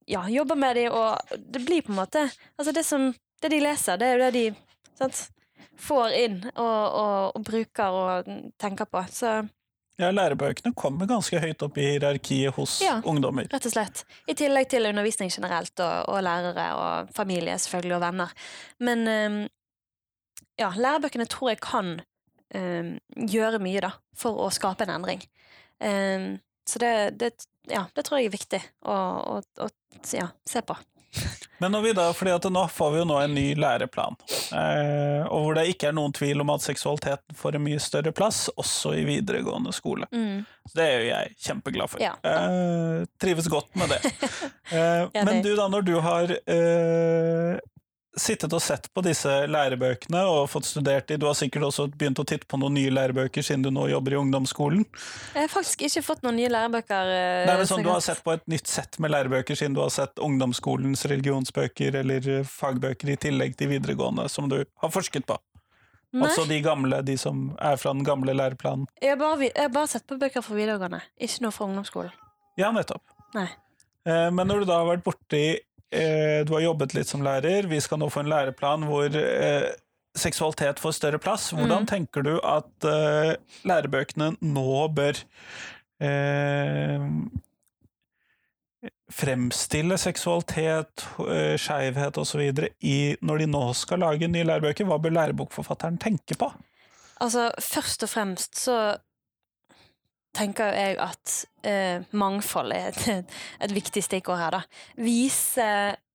ja, 0.08 0.22
jobber 0.30 0.56
med 0.56 0.78
de, 0.78 0.86
og 0.94 1.34
det 1.42 1.66
blir 1.66 1.82
på 1.82 1.92
en 1.92 1.98
måte 1.98 2.22
Altså, 2.30 2.72
det 2.72 2.86
som 2.86 3.10
Det 3.42 3.50
de 3.50 3.60
leser, 3.60 3.98
det 3.98 4.08
er 4.08 4.14
jo 4.16 4.22
det 4.22 4.30
de 4.34 4.46
sant, 4.98 5.18
får 5.78 6.14
inn 6.18 6.38
og, 6.56 6.86
og, 7.02 7.36
og 7.38 7.44
bruker 7.46 7.98
og 7.98 8.30
tenker 8.58 8.88
på. 8.90 9.04
Så 9.14 9.34
ja, 9.98 10.12
lærebøkene 10.14 10.74
kommer 10.78 11.10
ganske 11.10 11.40
høyt 11.42 11.64
opp 11.66 11.78
i 11.82 11.88
hierarkiet 11.92 12.54
hos 12.58 12.78
ja, 12.86 13.00
ungdommer. 13.08 13.48
Rett 13.52 13.66
og 13.66 13.74
slett. 13.74 14.04
I 14.30 14.36
tillegg 14.38 14.70
til 14.70 14.86
undervisning 14.90 15.32
generelt, 15.34 15.74
og, 15.82 16.12
og 16.14 16.22
lærere 16.26 16.68
og 16.78 17.14
familie 17.18 17.58
selvfølgelig, 17.62 17.96
og 17.98 18.04
venner. 18.06 18.36
Men 18.86 19.08
um, 19.08 19.40
ja, 20.62 20.70
lærebøkene 20.76 21.26
tror 21.30 21.54
jeg 21.54 21.62
kan 21.66 21.96
um, 22.54 22.92
gjøre 23.26 23.62
mye, 23.64 23.82
da, 23.88 23.96
for 24.18 24.38
å 24.46 24.52
skape 24.54 24.86
en 24.86 24.94
endring. 25.00 25.26
Um, 25.82 26.36
så 26.68 26.84
det, 26.84 26.94
det, 27.18 27.32
ja, 27.72 27.88
det 27.96 28.06
tror 28.06 28.20
jeg 28.20 28.30
er 28.30 28.38
viktig 28.38 28.62
å, 28.86 28.94
å, 28.94 29.42
å 29.66 29.70
ja, 30.14 30.30
se 30.46 30.62
på. 30.62 30.78
Men 31.58 31.74
når 31.74 31.88
vi 31.88 31.94
da, 31.98 32.12
fordi 32.14 32.36
at 32.36 32.46
nå 32.54 32.68
får 32.70 32.94
vi 32.94 33.00
jo 33.02 33.06
nå 33.10 33.18
en 33.24 33.34
ny 33.34 33.48
læreplan, 33.58 34.18
og 34.54 35.44
hvor 35.44 35.58
det 35.58 35.66
ikke 35.72 35.90
er 35.90 35.96
noen 35.98 36.14
tvil 36.16 36.44
om 36.44 36.52
at 36.54 36.64
seksualiteten 36.66 37.38
får 37.38 37.58
en 37.58 37.66
mye 37.66 37.82
større 37.84 38.14
plass, 38.16 38.48
også 38.56 38.94
i 38.98 39.06
videregående 39.08 39.74
skole. 39.76 40.08
Mm. 40.12 40.46
Så 40.68 40.80
det 40.80 40.86
er 40.86 40.98
jo 40.98 41.08
jeg 41.08 41.34
kjempeglad 41.48 41.92
for. 41.92 42.04
Ja. 42.04 42.14
Eh, 42.28 43.08
trives 43.22 43.50
godt 43.52 43.74
med 43.80 43.96
det. 43.96 44.04
Eh, 44.68 45.08
men 45.24 45.38
du 45.40 45.54
da, 45.56 45.70
når 45.72 45.86
du 45.88 45.94
har 46.04 46.32
eh, 46.52 47.54
sittet 48.22 48.54
og 48.54 48.62
sett 48.64 48.88
på 48.94 49.02
disse 49.06 49.32
lærebøkene 49.50 50.24
og 50.30 50.50
fått 50.52 50.68
studert 50.70 51.08
de. 51.10 51.18
Du 51.22 51.28
har 51.30 51.36
sikkert 51.38 51.68
også 51.70 51.88
begynt 51.94 52.20
å 52.22 52.26
titte 52.28 52.50
på 52.50 52.60
noen 52.62 52.76
nye 52.78 52.92
lærebøker 52.94 53.46
siden 53.46 53.66
du 53.66 53.72
nå 53.74 53.88
jobber 53.92 54.16
i 54.16 54.20
ungdomsskolen? 54.20 54.86
Jeg 55.36 55.46
har 55.46 55.52
faktisk 55.52 55.86
ikke 55.88 56.04
fått 56.06 56.24
noen 56.26 56.40
nye 56.40 56.52
lærebøker. 56.52 57.12
Det 57.12 57.54
er 57.54 57.62
vel 57.62 57.70
sånn, 57.70 57.86
Du 57.86 57.92
har 57.94 58.04
sett 58.06 58.24
på 58.26 58.34
et 58.36 58.46
nytt 58.52 58.72
sett 58.72 59.00
med 59.04 59.14
lærebøker 59.14 59.58
siden 59.58 59.78
du 59.78 59.84
har 59.84 59.94
sett 59.94 60.20
ungdomsskolens 60.24 61.06
religionsbøker 61.10 62.02
eller 62.02 62.32
eh, 62.40 62.48
fagbøker 62.48 63.14
i 63.14 63.20
tillegg 63.28 63.58
til 63.60 63.72
videregående, 63.76 64.28
som 64.34 64.50
du 64.52 64.60
har 64.64 64.94
forsket 64.94 65.28
på? 65.30 65.38
Nei. 66.16 66.30
Altså 66.30 66.48
de 66.48 66.58
gamle, 66.64 67.02
de 67.06 67.18
som 67.20 67.50
er 67.60 67.78
fra 67.80 67.92
den 67.94 68.06
gamle 68.08 68.34
læreplanen? 68.34 68.88
Jeg 69.04 69.14
har 69.14 69.22
bare, 69.22 69.50
jeg 69.50 69.64
har 69.68 69.74
bare 69.76 69.92
sett 69.92 70.08
på 70.08 70.18
bøker 70.20 70.44
fra 70.46 70.56
videregående, 70.58 71.02
ikke 71.20 71.46
noe 71.46 71.56
fra 71.56 71.68
ungdomsskolen. 71.68 72.14
Ja, 72.58 72.72
nettopp. 72.74 73.04
Nei. 73.36 73.50
Eh, 74.08 74.30
men 74.32 74.48
når 74.48 74.64
du 74.64 74.70
da 74.70 74.80
har 74.82 74.88
vært 74.88 75.04
borti 75.06 75.44
eh, 75.60 75.64
du 75.92 76.54
har 76.54 76.64
jobbet 76.66 76.94
litt 76.98 77.08
som 77.08 77.24
lærer, 77.24 77.68
vi 77.72 77.80
skal 77.80 78.02
nå 78.02 78.10
få 78.12 78.24
en 78.24 78.32
læreplan 78.32 78.84
hvor 78.90 79.14
eh, 79.16 79.70
seksualitet 80.18 80.82
får 80.84 80.98
større 80.98 81.20
plass. 81.22 81.52
Hvordan 81.56 81.86
mm. 81.86 81.90
tenker 81.92 82.26
du 82.26 82.34
at 82.44 82.88
eh, 82.88 83.36
lærebøkene 83.68 84.34
nå 84.44 84.88
bør 84.98 85.22
eh, 86.04 87.06
fremstille 89.08 89.96
seksualitet, 89.98 91.06
skeivhet 91.58 92.18
osv. 92.20 92.44
når 93.24 93.40
de 93.40 93.48
nå 93.48 93.64
skal 93.80 94.04
lage 94.04 94.28
nye 94.28 94.48
lærebøker? 94.48 94.88
Hva 94.90 95.00
bør 95.00 95.16
lærebokforfatteren 95.22 96.00
tenke 96.04 96.36
på? 96.36 96.52
Altså, 97.24 97.48
Først 97.64 98.04
og 98.04 98.12
fremst 98.12 98.60
så 98.60 98.98
tenker 100.38 100.76
jeg 100.76 100.98
at 101.02 101.34
eh, 101.68 102.04
mangfold 102.18 102.74
er 102.76 102.92
et, 102.92 103.34
et, 103.64 103.74
viktig 103.74 104.04
stikkord 104.06 104.40
her. 104.40 104.58
da. 104.58 104.62
Vise 105.02 105.68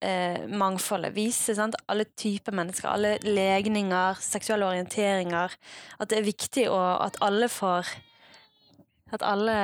eh, 0.02 0.46
mangfoldet. 0.48 1.14
Vise 1.16 1.56
sant? 1.58 1.76
alle 1.90 2.06
typer 2.18 2.54
mennesker, 2.56 2.88
alle 2.90 3.16
legninger, 3.26 4.22
seksuelle 4.22 4.68
orienteringer. 4.70 5.56
At 5.98 6.12
det 6.12 6.20
er 6.20 6.30
viktig 6.30 6.68
å, 6.70 6.80
at 7.02 7.20
alle 7.24 7.50
får 7.52 7.90
At 9.12 9.22
alle 9.28 9.56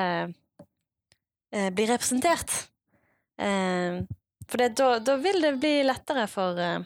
eh, 1.52 1.70
blir 1.72 1.88
representert. 1.88 2.52
Eh, 3.40 4.04
for 4.48 4.60
det, 4.60 4.68
da, 4.76 4.98
da, 5.00 5.16
vil 5.20 5.40
det 5.40 5.54
bli 5.60 5.82
lettere 5.88 6.26
for, 6.28 6.58
eh, 6.60 6.80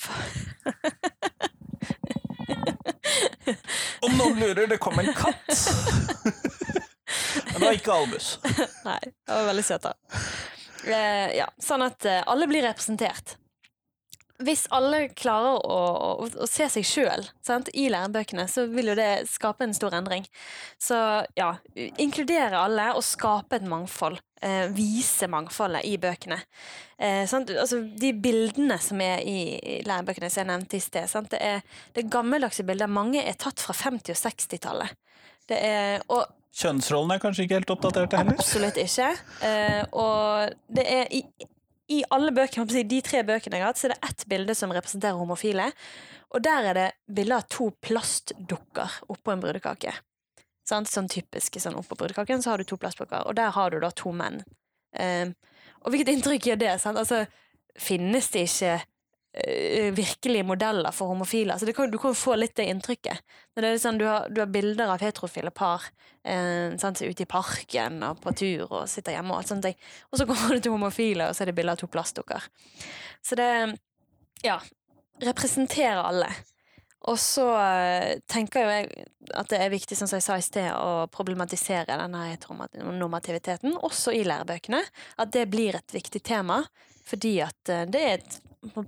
for 0.00 0.14
Om 4.06 4.16
noen 4.16 4.40
lurer, 4.40 4.66
det 4.70 4.78
kom 4.82 4.98
en 5.00 5.12
katt! 5.16 5.52
Men 7.52 7.58
det 7.60 7.64
var 7.66 7.80
ikke 7.80 7.96
Albus. 7.96 8.28
Nei, 8.88 9.00
det 9.04 9.32
var 9.32 9.50
veldig 9.50 9.66
søt, 9.66 9.88
da. 9.88 10.22
Eh, 10.86 11.36
ja, 11.40 11.48
sånn 11.62 11.84
at 11.86 12.06
eh, 12.06 12.22
alle 12.26 12.48
blir 12.50 12.64
representert. 12.66 13.36
Hvis 14.44 14.66
alle 14.74 15.06
klarer 15.16 15.62
å, 15.64 15.76
å, 16.20 16.26
å 16.44 16.46
se 16.50 16.66
seg 16.68 16.84
sjøl 16.84 17.24
i 17.72 17.86
lærebøkene, 17.88 18.44
så 18.52 18.66
vil 18.68 18.90
jo 18.92 18.96
det 18.98 19.24
skape 19.30 19.64
en 19.64 19.72
stor 19.76 19.96
endring. 19.96 20.26
Så 20.76 20.98
ja, 21.38 21.54
inkludere 21.96 22.60
alle 22.60 22.90
og 22.92 23.04
skape 23.06 23.56
et 23.56 23.68
mangfold. 23.68 24.20
Eh, 24.44 24.68
vise 24.76 25.30
mangfoldet 25.32 25.86
i 25.88 25.94
bøkene. 25.96 26.36
Eh, 27.00 27.24
altså, 27.24 27.80
de 27.80 28.12
bildene 28.12 28.76
som 28.82 29.00
er 29.00 29.24
i, 29.24 29.38
lærebøkene 29.88 30.28
som 30.28 30.42
jeg 30.42 30.50
nevnte 30.50 30.76
i 30.76 30.84
sted, 30.84 31.08
sant? 31.08 31.32
det 31.32 31.40
er, 31.40 31.64
det 31.96 32.04
er 32.04 32.12
gammeldagse 32.12 32.66
bilder. 32.68 32.92
Mange 32.92 33.24
er 33.24 33.40
tatt 33.40 33.64
fra 33.64 33.72
50- 33.76 34.12
og 34.12 34.20
60-tallet. 34.20 34.98
Og 36.12 36.35
Kjønnsrollene 36.56 37.18
er 37.18 37.22
kanskje 37.22 37.44
ikke 37.44 37.58
helt 37.58 37.72
oppdatert 37.74 38.16
heller? 38.16 38.38
Absolutt 38.40 38.78
ikke. 38.80 39.10
Uh, 39.42 39.82
og 40.00 40.54
det 40.72 40.84
er 40.88 41.10
i, 41.12 41.22
i 41.92 42.02
alle 42.14 42.32
bøkene, 42.36 42.84
de 42.88 43.00
tre 43.04 43.22
bøkene 43.26 43.58
jeg 43.58 43.64
har 43.64 43.72
hatt, 43.72 43.80
så 43.80 43.88
er 43.90 43.94
det 43.96 44.10
ett 44.10 44.26
bilde 44.30 44.56
som 44.56 44.72
representerer 44.72 45.20
homofile. 45.20 45.68
Og 46.34 46.42
der 46.44 46.70
er 46.70 46.78
det 46.78 46.86
bilde 47.18 47.38
av 47.38 47.48
to 47.52 47.70
plastdukker 47.84 49.00
oppå 49.12 49.34
en 49.34 49.42
brudekake. 49.44 49.92
Sånn, 50.66 50.88
sånn 50.90 51.10
typisk 51.12 51.60
sånn 51.62 51.76
oppå 51.78 51.98
brudekaken 51.98 52.42
så 52.42 52.54
har 52.54 52.62
du 52.62 52.66
to 52.66 52.78
plastdukker, 52.80 53.28
og 53.28 53.36
der 53.38 53.52
har 53.54 53.70
du 53.70 53.78
da 53.82 53.92
to 53.94 54.14
menn. 54.16 54.40
Uh, 54.96 55.30
og 55.84 55.92
hvilket 55.92 56.14
inntrykk 56.14 56.50
gjør 56.50 56.62
det? 56.64 56.72
Sant? 56.82 56.98
Altså, 56.98 57.26
finnes 57.78 58.32
det 58.32 58.48
ikke 58.48 58.78
virkelige 59.92 60.44
modeller 60.48 60.94
for 60.96 61.12
homofile. 61.12 61.52
Altså 61.52 61.72
kan, 61.76 61.90
du 61.90 61.98
kan 62.00 62.14
jo 62.14 62.18
få 62.18 62.36
litt 62.38 62.54
det 62.56 62.68
inntrykket. 62.72 63.20
Det 63.56 63.74
sånn, 63.82 63.98
du, 64.00 64.06
har, 64.08 64.30
du 64.32 64.40
har 64.40 64.48
bilder 64.48 64.88
av 64.94 65.02
heterofile 65.04 65.52
par 65.52 65.84
eh, 66.24 66.72
sant, 66.80 67.02
ute 67.02 67.26
i 67.26 67.28
parken 67.28 68.00
og 68.06 68.22
på 68.24 68.32
tur 68.36 68.64
og 68.70 68.88
sitter 68.88 69.16
hjemme, 69.16 69.34
og 69.34 69.42
alt 69.42 69.52
sånt. 69.52 69.68
Og 70.10 70.20
så 70.20 70.26
kommer 70.28 70.56
du 70.56 70.64
til 70.64 70.72
homofile, 70.72 71.28
og 71.28 71.36
så 71.36 71.44
er 71.44 71.52
det 71.52 71.56
bilder 71.58 71.76
av 71.76 71.82
to 71.82 71.90
plastdukker. 71.92 72.48
Så 73.24 73.38
det 73.38 73.50
Ja. 74.44 74.60
Representerer 75.16 76.02
alle. 76.04 76.28
Og 77.08 77.16
så 77.20 77.44
uh, 77.48 78.18
tenker 78.28 78.64
jo 78.64 78.72
jeg 78.72 79.06
at 79.32 79.48
det 79.48 79.60
er 79.62 79.72
viktig, 79.72 79.96
som 79.96 80.10
jeg 80.12 80.24
sa 80.24 80.36
i 80.36 80.44
sted, 80.44 80.66
å 80.74 81.06
problematisere 81.12 81.96
denne 81.96 82.26
heteronormativiteten, 82.32 83.78
også 83.86 84.12
i 84.12 84.26
lærebøkene. 84.26 84.82
At 85.22 85.32
det 85.32 85.46
blir 85.48 85.78
et 85.78 85.96
viktig 85.96 86.20
tema. 86.26 86.60
Fordi 87.06 87.36
at 87.44 87.70
eh, 87.70 87.84
det 87.86 88.02
er 88.02 88.14
et, 88.18 88.36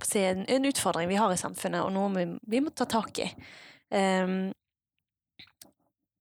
si, 0.07 0.23
en, 0.23 0.45
en 0.47 0.69
utfordring 0.69 1.09
vi 1.09 1.19
har 1.19 1.33
i 1.33 1.39
samfunnet, 1.39 1.83
og 1.83 1.93
noe 1.95 2.11
vi, 2.15 2.25
vi 2.49 2.61
må 2.63 2.73
ta 2.75 2.87
tak 2.89 3.21
i. 3.23 3.27
Um, 3.89 4.51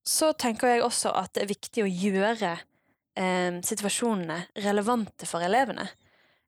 så 0.08 0.32
tenker 0.32 0.72
jeg 0.72 0.84
også 0.84 1.12
at 1.20 1.34
det 1.36 1.44
er 1.44 1.50
viktig 1.50 1.84
å 1.84 1.90
gjøre 1.90 2.54
um, 2.56 3.58
situasjonene 3.66 4.38
relevante 4.64 5.28
for 5.28 5.44
elevene. 5.44 5.88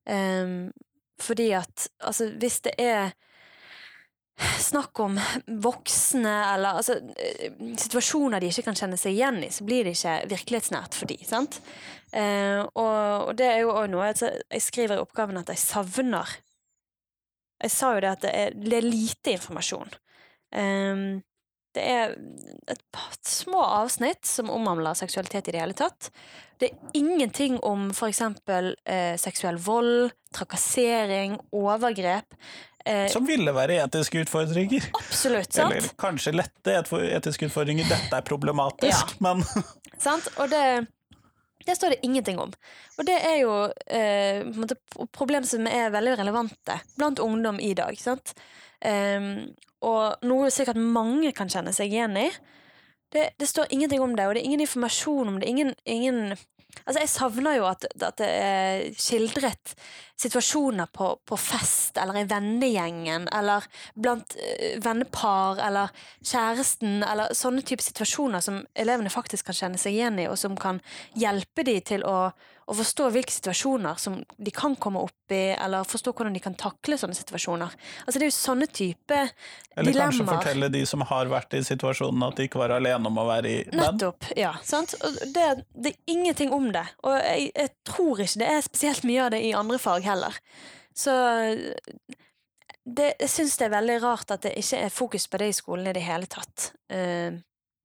Um, 0.09 0.71
fordi 1.21 1.51
at 1.59 1.91
altså, 2.01 2.31
hvis 2.41 2.63
det 2.65 2.73
er 2.81 3.13
snakk 4.61 5.01
om 5.05 5.19
voksne 5.61 6.33
eller 6.55 6.81
altså, 6.81 6.97
eh, 7.21 7.53
situasjoner 7.77 8.41
de 8.41 8.51
ikke 8.51 8.71
kan 8.71 8.79
kjenne 8.79 8.99
seg 9.01 9.17
igjen 9.17 9.43
i, 9.45 9.51
så 9.53 9.67
blir 9.69 9.85
det 9.85 9.97
ikke 9.99 10.15
virkelighetsnært 10.31 10.97
for 10.97 11.11
de? 11.11 11.19
Eh, 11.21 12.61
og, 12.65 13.27
og 13.29 13.35
det 13.39 13.51
er 13.51 13.61
jo 13.63 13.75
òg 13.75 13.91
noe 13.93 14.09
altså, 14.11 14.33
Jeg 14.51 14.65
skriver 14.65 14.99
i 14.99 15.05
oppgaven 15.05 15.39
at 15.43 15.53
jeg 15.53 15.61
savner 15.63 16.33
Jeg 17.61 17.75
sa 17.75 17.95
jo 17.95 18.05
det 18.05 18.13
at 18.15 18.23
det 18.25 18.31
er, 18.35 18.55
det 18.57 18.79
er 18.79 18.87
lite 18.87 19.35
informasjon. 19.37 19.91
Um, 20.57 21.03
det 21.77 21.83
er 21.87 22.15
et 22.73 22.81
par 22.91 23.13
små 23.23 23.61
avsnitt 23.63 24.27
som 24.27 24.49
omhandler 24.51 24.97
seksualitet 24.99 25.49
i 25.49 25.55
det 25.55 25.61
hele 25.63 25.77
tatt. 25.79 26.09
Det 26.59 26.71
er 26.73 26.97
ingenting 26.99 27.61
om 27.65 27.89
for 27.95 28.11
eksempel 28.11 28.73
eh, 28.85 29.15
seksuell 29.21 29.57
vold, 29.63 30.11
trakassering, 30.35 31.39
overgrep. 31.55 32.35
Eh, 32.85 33.07
Som 33.13 33.29
ville 33.29 33.55
være 33.55 33.79
etiske 33.85 34.25
utfordringer. 34.25 34.91
absolutt, 34.99 35.53
sant? 35.55 35.77
Eller 35.77 35.95
kanskje 36.01 36.35
lette 36.35 36.75
etiske 37.15 37.47
utfordringer. 37.49 37.87
Dette 37.89 38.19
er 38.19 38.27
problematisk, 38.27 39.15
men 39.23 39.45
sant? 40.07 40.27
Og 40.43 40.51
det, 40.53 40.65
det 41.67 41.77
står 41.77 41.95
det 41.95 42.07
ingenting 42.07 42.39
om. 42.41 42.53
Og 42.99 43.07
det 43.07 43.17
er 43.21 43.37
jo 43.43 43.55
eh, 43.87 44.47
problem 45.13 45.45
som 45.45 45.67
er 45.69 45.93
veldig 45.93 46.17
relevante 46.23 46.79
blant 46.97 47.21
ungdom 47.21 47.61
i 47.61 47.75
dag. 47.77 47.99
Ehm, 48.81 49.51
og 49.85 50.25
noe 50.25 50.51
sikkert 50.53 50.81
mange 50.81 51.33
kan 51.37 51.53
kjenne 51.53 51.75
seg 51.77 51.93
igjen 51.93 52.17
i. 52.21 52.29
Det, 53.11 53.33
det 53.41 53.49
står 53.51 53.73
ingenting 53.75 54.03
om 54.05 54.15
det, 54.17 54.27
og 54.27 54.35
det 54.35 54.43
er 54.43 54.49
ingen 54.49 54.65
informasjon 54.65 55.33
om 55.33 55.41
det. 55.41 55.51
Ingen, 55.51 55.75
ingen 55.85 56.37
Altså, 56.85 57.01
jeg 57.01 57.13
savner 57.13 57.59
jo 57.59 57.67
at, 57.71 57.87
at 58.01 58.21
det 58.21 58.29
er 58.29 58.85
skildret 58.99 59.75
situasjoner 60.21 60.91
på, 60.93 61.09
på 61.25 61.39
fest, 61.41 61.97
eller 62.01 62.21
i 62.21 62.27
vennegjengen, 62.29 63.29
eller 63.33 63.65
blant 63.97 64.37
eh, 64.37 64.77
vennepar, 64.85 65.63
eller 65.65 65.93
kjæresten, 66.21 67.01
eller 67.07 67.35
sånne 67.37 67.65
type 67.67 67.85
situasjoner 67.85 68.45
som 68.45 68.61
elevene 68.75 69.13
faktisk 69.13 69.49
kan 69.49 69.61
kjenne 69.63 69.81
seg 69.81 69.97
igjen 69.97 70.21
i, 70.21 70.29
og 70.29 70.39
som 70.41 70.59
kan 70.61 70.83
hjelpe 71.19 71.65
dem 71.67 71.81
til 71.89 72.05
å, 72.09 72.31
å 72.71 72.77
forstå 72.79 73.09
hvilke 73.11 73.35
situasjoner 73.35 73.99
som 73.99 74.21
de 74.39 74.53
kan 74.55 74.77
komme 74.79 75.03
opp 75.03 75.35
i, 75.35 75.57
eller 75.57 75.87
forstå 75.89 76.13
hvordan 76.15 76.37
de 76.37 76.43
kan 76.43 76.55
takle 76.59 76.99
sånne 77.01 77.17
situasjoner. 77.19 77.75
Altså, 78.05 78.21
det 78.21 78.27
er 78.27 78.31
jo 78.31 78.37
sånne 78.37 78.69
type 78.71 79.19
Eller 79.81 79.97
kanskje 79.97 80.27
fortelle 80.29 80.71
de 80.71 80.85
som 80.87 81.03
har 81.09 81.31
vært 81.33 81.57
i 81.59 81.65
situasjonen 81.67 82.29
at 82.29 82.39
de 82.39 82.47
ikke 82.47 82.63
var 82.63 82.77
alene 82.77 83.11
om 83.11 83.19
å 83.19 83.27
være 83.29 83.51
i 83.51 83.59
den. 83.67 83.81
Nettopp. 83.81 84.31
ja, 84.39 84.55
sant? 84.67 84.95
Og 85.03 85.19
det, 85.35 85.49
det 85.75 85.95
er 85.95 86.15
ingenting 86.15 86.55
om 86.55 86.71
det. 86.75 86.87
Og 87.03 87.19
jeg, 87.19 87.51
jeg 87.55 87.75
tror 87.91 88.23
ikke 88.23 88.45
det 88.45 88.51
er 88.55 88.67
spesielt 88.67 89.07
mye 89.11 89.27
av 89.27 89.35
det 89.35 89.43
i 89.49 89.53
andre 89.57 89.83
fag 89.83 90.07
heller. 90.07 90.41
Så 90.95 91.15
det, 92.85 93.13
jeg 93.21 93.31
syns 93.31 93.59
det 93.59 93.69
er 93.69 93.77
veldig 93.77 94.01
rart 94.03 94.33
at 94.35 94.47
det 94.47 94.57
ikke 94.59 94.85
er 94.87 94.95
fokus 94.95 95.27
på 95.31 95.43
det 95.43 95.51
i 95.51 95.57
skolen 95.57 95.91
i 95.91 95.95
det 95.97 96.07
hele 96.07 96.31
tatt 96.31 96.73
uh, 96.95 97.35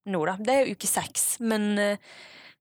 nå, 0.06 0.22
da. 0.30 0.38
Det 0.38 0.54
er 0.54 0.64
jo 0.66 0.76
uke 0.78 0.90
seks, 0.90 1.40
men 1.42 1.64
eh, 1.82 2.16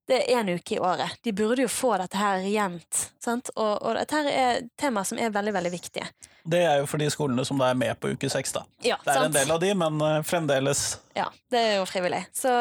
det 0.07 0.19
er 0.21 0.37
én 0.39 0.49
uke 0.53 0.75
i 0.75 0.79
året. 0.79 1.15
De 1.25 1.31
burde 1.33 1.63
jo 1.65 1.69
få 1.71 1.95
dette 1.97 2.17
her 2.19 2.43
jevnt. 2.45 2.99
sant? 3.23 3.49
Og, 3.55 3.71
og 3.81 3.95
dette 3.97 4.19
her 4.19 4.27
er 4.29 4.59
temaer 4.77 5.07
som 5.09 5.17
er 5.21 5.31
veldig, 5.33 5.53
veldig 5.55 5.71
viktige. 5.73 6.05
Det 6.45 6.61
er 6.61 6.77
jo 6.83 6.85
for 6.89 7.01
de 7.01 7.07
skolene 7.09 7.45
som 7.47 7.57
da 7.57 7.71
er 7.71 7.79
med 7.79 7.97
på 7.99 8.11
uke 8.13 8.29
seks, 8.29 8.53
da. 8.53 8.61
Ja, 8.85 8.99
Det 9.01 9.15
er 9.15 9.21
sant? 9.23 9.31
en 9.31 9.37
del 9.39 9.51
av 9.55 9.63
de, 9.63 9.71
men 9.81 9.97
eh, 10.05 10.19
fremdeles 10.27 10.83
Ja, 11.17 11.25
det 11.49 11.63
er 11.71 11.75
jo 11.79 11.87
frivillig. 11.89 12.21
Så 12.37 12.53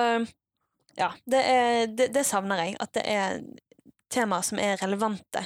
ja, 0.97 1.11
det, 1.29 1.43
er, 1.45 1.87
det, 1.93 2.09
det 2.15 2.25
savner 2.27 2.65
jeg. 2.65 2.77
At 2.81 2.95
det 2.97 3.05
er 3.13 3.41
temaer 4.15 4.47
som 4.47 4.61
er 4.63 4.79
relevante 4.81 5.45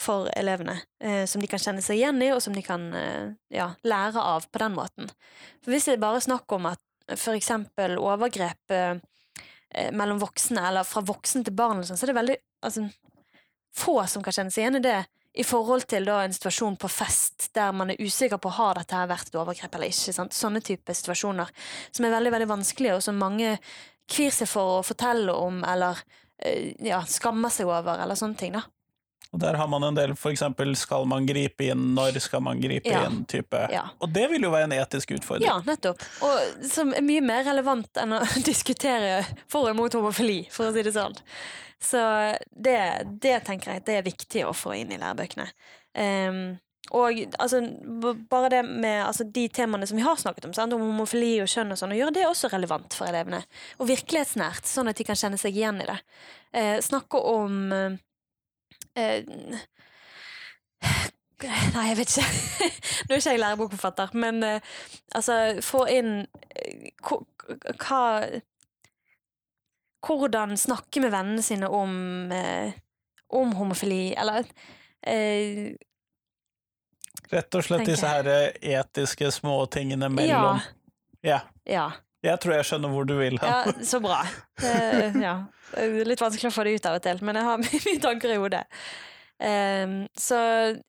for 0.00 0.30
elevene. 0.38 0.78
Eh, 1.02 1.24
som 1.28 1.42
de 1.44 1.50
kan 1.50 1.60
kjenne 1.60 1.84
seg 1.84 2.00
igjen 2.00 2.22
i, 2.24 2.32
og 2.34 2.40
som 2.42 2.56
de 2.56 2.62
kan 2.64 2.88
eh, 2.96 3.34
ja, 3.54 3.68
lære 3.84 4.22
av 4.22 4.48
på 4.50 4.62
den 4.64 4.74
måten. 4.80 5.12
For 5.62 5.74
hvis 5.74 5.90
det 5.90 5.98
er 5.98 6.06
bare 6.08 6.24
snakk 6.24 6.50
om 6.56 6.72
at 6.72 6.80
for 7.20 7.36
eksempel 7.36 7.98
overgrep 8.00 8.72
eh, 8.72 8.94
mellom 9.92 10.20
voksne, 10.22 10.62
eller 10.68 10.86
fra 10.86 11.02
voksen 11.04 11.44
til 11.46 11.56
barn, 11.56 11.82
sånn, 11.84 11.98
så 11.98 12.06
er 12.06 12.12
det 12.12 12.20
veldig 12.20 12.36
altså, 12.66 12.86
få 13.74 13.98
som 14.10 14.24
kan 14.24 14.36
kjenne 14.36 14.54
seg 14.54 14.64
igjen 14.64 14.80
i 14.80 14.84
det. 14.84 14.98
I 15.34 15.42
forhold 15.42 15.88
til 15.90 16.06
da, 16.06 16.20
en 16.22 16.34
situasjon 16.34 16.76
på 16.78 16.88
fest 16.92 17.48
der 17.58 17.72
man 17.74 17.90
er 17.90 17.98
usikker 17.98 18.38
på 18.38 18.52
har 18.54 18.78
dette 18.78 18.94
her 18.94 19.08
vært 19.10 19.32
et 19.32 19.38
overgrep 19.40 19.74
eller 19.74 19.90
ikke. 19.90 20.14
Sant? 20.14 20.36
Sånne 20.36 20.62
type 20.62 20.94
situasjoner 20.94 21.50
som 21.90 22.06
er 22.06 22.14
veldig 22.14 22.32
veldig 22.36 22.50
vanskelige, 22.52 23.00
og 23.00 23.02
som 23.02 23.18
mange 23.18 23.56
kvir 24.10 24.30
seg 24.34 24.46
for 24.50 24.76
å 24.78 24.84
fortelle 24.86 25.34
om 25.34 25.58
eller 25.66 25.98
eh, 26.38 26.70
ja, 26.86 27.02
skammer 27.08 27.50
seg 27.50 27.66
over, 27.66 27.98
eller 27.98 28.18
sånne 28.20 28.38
ting. 28.38 28.54
da. 28.54 28.62
Og 29.34 29.40
der 29.42 29.56
har 29.58 29.66
man 29.70 29.82
en 29.82 29.96
del 29.98 30.12
eksempel 30.30 30.76
skal 30.78 31.08
man 31.10 31.26
gripe 31.26 31.66
inn, 31.66 31.88
når 31.96 32.20
skal 32.22 32.42
man 32.46 32.60
gripe 32.62 32.88
Ja. 32.90 33.04
inn, 33.08 33.24
type. 33.26 33.66
Ja. 33.72 33.88
Og 33.98 34.12
det 34.14 34.28
vil 34.30 34.46
jo 34.46 34.52
være 34.54 34.68
en 34.70 34.76
etisk 34.78 35.10
utfordring. 35.16 35.48
Ja, 35.48 35.58
nettopp. 35.66 36.02
Og 36.22 36.66
som 36.70 36.94
er 36.94 37.02
mye 37.02 37.24
mer 37.24 37.42
relevant 37.48 37.98
enn 37.98 38.14
å 38.14 38.22
diskutere 38.50 39.24
for 39.50 39.70
og 39.70 39.76
mot 39.76 39.92
homofili, 39.98 40.44
for 40.54 40.70
å 40.70 40.74
si 40.74 40.84
det 40.86 40.94
sånn. 40.94 41.16
Så 41.82 42.00
det, 42.54 42.78
det 43.20 43.40
tenker 43.44 43.74
jeg 43.74 43.84
det 43.88 43.98
er 43.98 44.06
viktig 44.06 44.46
å 44.46 44.54
få 44.56 44.76
inn 44.78 44.94
i 44.94 45.00
lærebøkene. 45.00 45.48
Um, 45.98 46.38
og 46.92 47.18
altså, 47.40 47.60
bare 48.30 48.50
det 48.52 48.62
med 48.68 49.06
altså, 49.06 49.24
de 49.24 49.48
temaene 49.48 49.86
som 49.88 49.96
vi 49.98 50.04
har 50.04 50.16
snakket 50.20 50.46
om, 50.48 50.54
sant? 50.56 50.72
om 50.76 50.82
homofili 50.84 51.38
og 51.42 51.48
kjønn 51.50 51.72
og 51.72 51.80
sånn, 51.80 51.94
og 51.96 52.00
gjøre 52.00 52.14
det 52.18 52.26
også 52.28 52.50
relevant 52.52 52.94
for 52.96 53.08
elevene. 53.08 53.40
Og 53.80 53.88
virkelighetsnært, 53.88 54.68
sånn 54.68 54.92
at 54.92 55.00
de 55.00 55.06
kan 55.08 55.18
kjenne 55.18 55.40
seg 55.40 55.56
igjen 55.56 55.80
i 55.80 55.88
det. 55.88 55.96
Eh, 56.54 56.76
snakke 56.84 57.20
om 57.34 57.72
eh, 57.72 57.96
Nei, 61.74 61.88
jeg 61.90 61.96
vet 61.98 62.12
ikke. 62.14 62.26
Nå 63.04 63.14
er 63.14 63.20
ikke 63.20 63.32
jeg 63.34 63.42
lærebokforfatter, 63.42 64.12
men 64.16 64.42
eh, 64.46 64.74
altså 65.18 65.38
Få 65.64 65.84
inn 65.92 66.12
eh, 66.56 66.90
hva 67.82 68.04
Hvordan 70.04 70.54
snakke 70.60 71.00
med 71.00 71.12
vennene 71.14 71.42
sine 71.42 71.68
om, 71.72 71.92
eh, 72.32 72.76
om 73.32 73.52
homofili, 73.56 74.12
eller 74.20 74.44
eh, 75.00 75.72
Rett 77.32 77.56
og 77.56 77.64
slett 77.64 77.88
disse 77.88 78.08
her 78.08 78.28
etiske 78.60 79.30
småtingene 79.32 80.10
mellom 80.12 80.60
ja. 81.24 81.38
Ja. 81.64 81.86
Jeg 82.24 82.40
tror 82.40 82.54
jeg 82.58 82.66
skjønner 82.68 82.92
hvor 82.92 83.06
du 83.08 83.14
vil 83.16 83.38
hen. 83.40 83.48
Ja, 83.48 83.72
så 83.84 84.00
bra. 84.04 84.20
Ja. 85.26 85.34
Det 85.74 86.04
er 86.04 86.12
litt 86.12 86.22
vanskelig 86.22 86.50
å 86.52 86.54
få 86.54 86.64
det 86.66 86.76
ut 86.78 86.86
av 86.90 87.00
og 87.00 87.04
til, 87.04 87.20
men 87.26 87.40
jeg 87.40 87.48
har 87.50 87.64
mye 87.88 88.02
tanker 88.02 88.34
i 88.34 88.38
hodet. 88.42 88.64
Um, 89.44 89.96
så, 90.16 90.36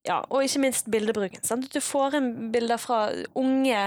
ja, 0.05 0.19
og 0.29 0.45
ikke 0.45 0.61
minst 0.61 0.87
bildebruken. 0.93 1.41
Sant? 1.43 1.71
Du 1.73 1.81
får 1.81 2.19
inn 2.19 2.29
bilder 2.53 2.77
fra 2.79 2.99
unge 3.35 3.79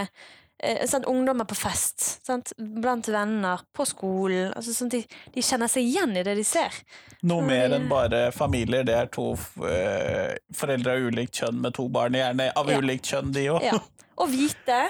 eh, 0.59 0.83
sant? 0.91 1.07
ungdommer 1.09 1.47
på 1.49 1.55
fest, 1.57 2.03
sant? 2.27 2.51
blant 2.59 3.07
venner, 3.09 3.63
på 3.73 3.87
skolen. 3.89 4.51
Altså, 4.59 4.75
sånn 4.75 4.91
de, 4.93 5.05
de 5.35 5.45
kjenner 5.47 5.71
seg 5.71 5.87
igjen 5.87 6.17
i 6.19 6.25
det 6.27 6.35
de 6.41 6.45
ser. 6.47 6.75
Noe 7.23 7.45
så, 7.45 7.49
mer 7.49 7.77
enn 7.79 7.87
bare 7.91 8.25
familier. 8.35 8.85
Det 8.87 8.97
er 8.99 9.09
to 9.15 9.31
eh, 9.71 10.35
foreldre 10.59 10.99
av 10.99 11.07
ulikt 11.09 11.39
kjønn 11.41 11.63
med 11.63 11.79
to 11.79 11.87
barn, 11.95 12.19
gjerne 12.19 12.51
av 12.59 12.75
Ja. 12.75 12.83
ulikt 12.83 13.13
kjønn, 13.15 13.33
de 13.39 13.47
òg. 13.55 13.63
Ja. 13.71 13.79
Og 14.21 14.33
hvite, 14.35 14.81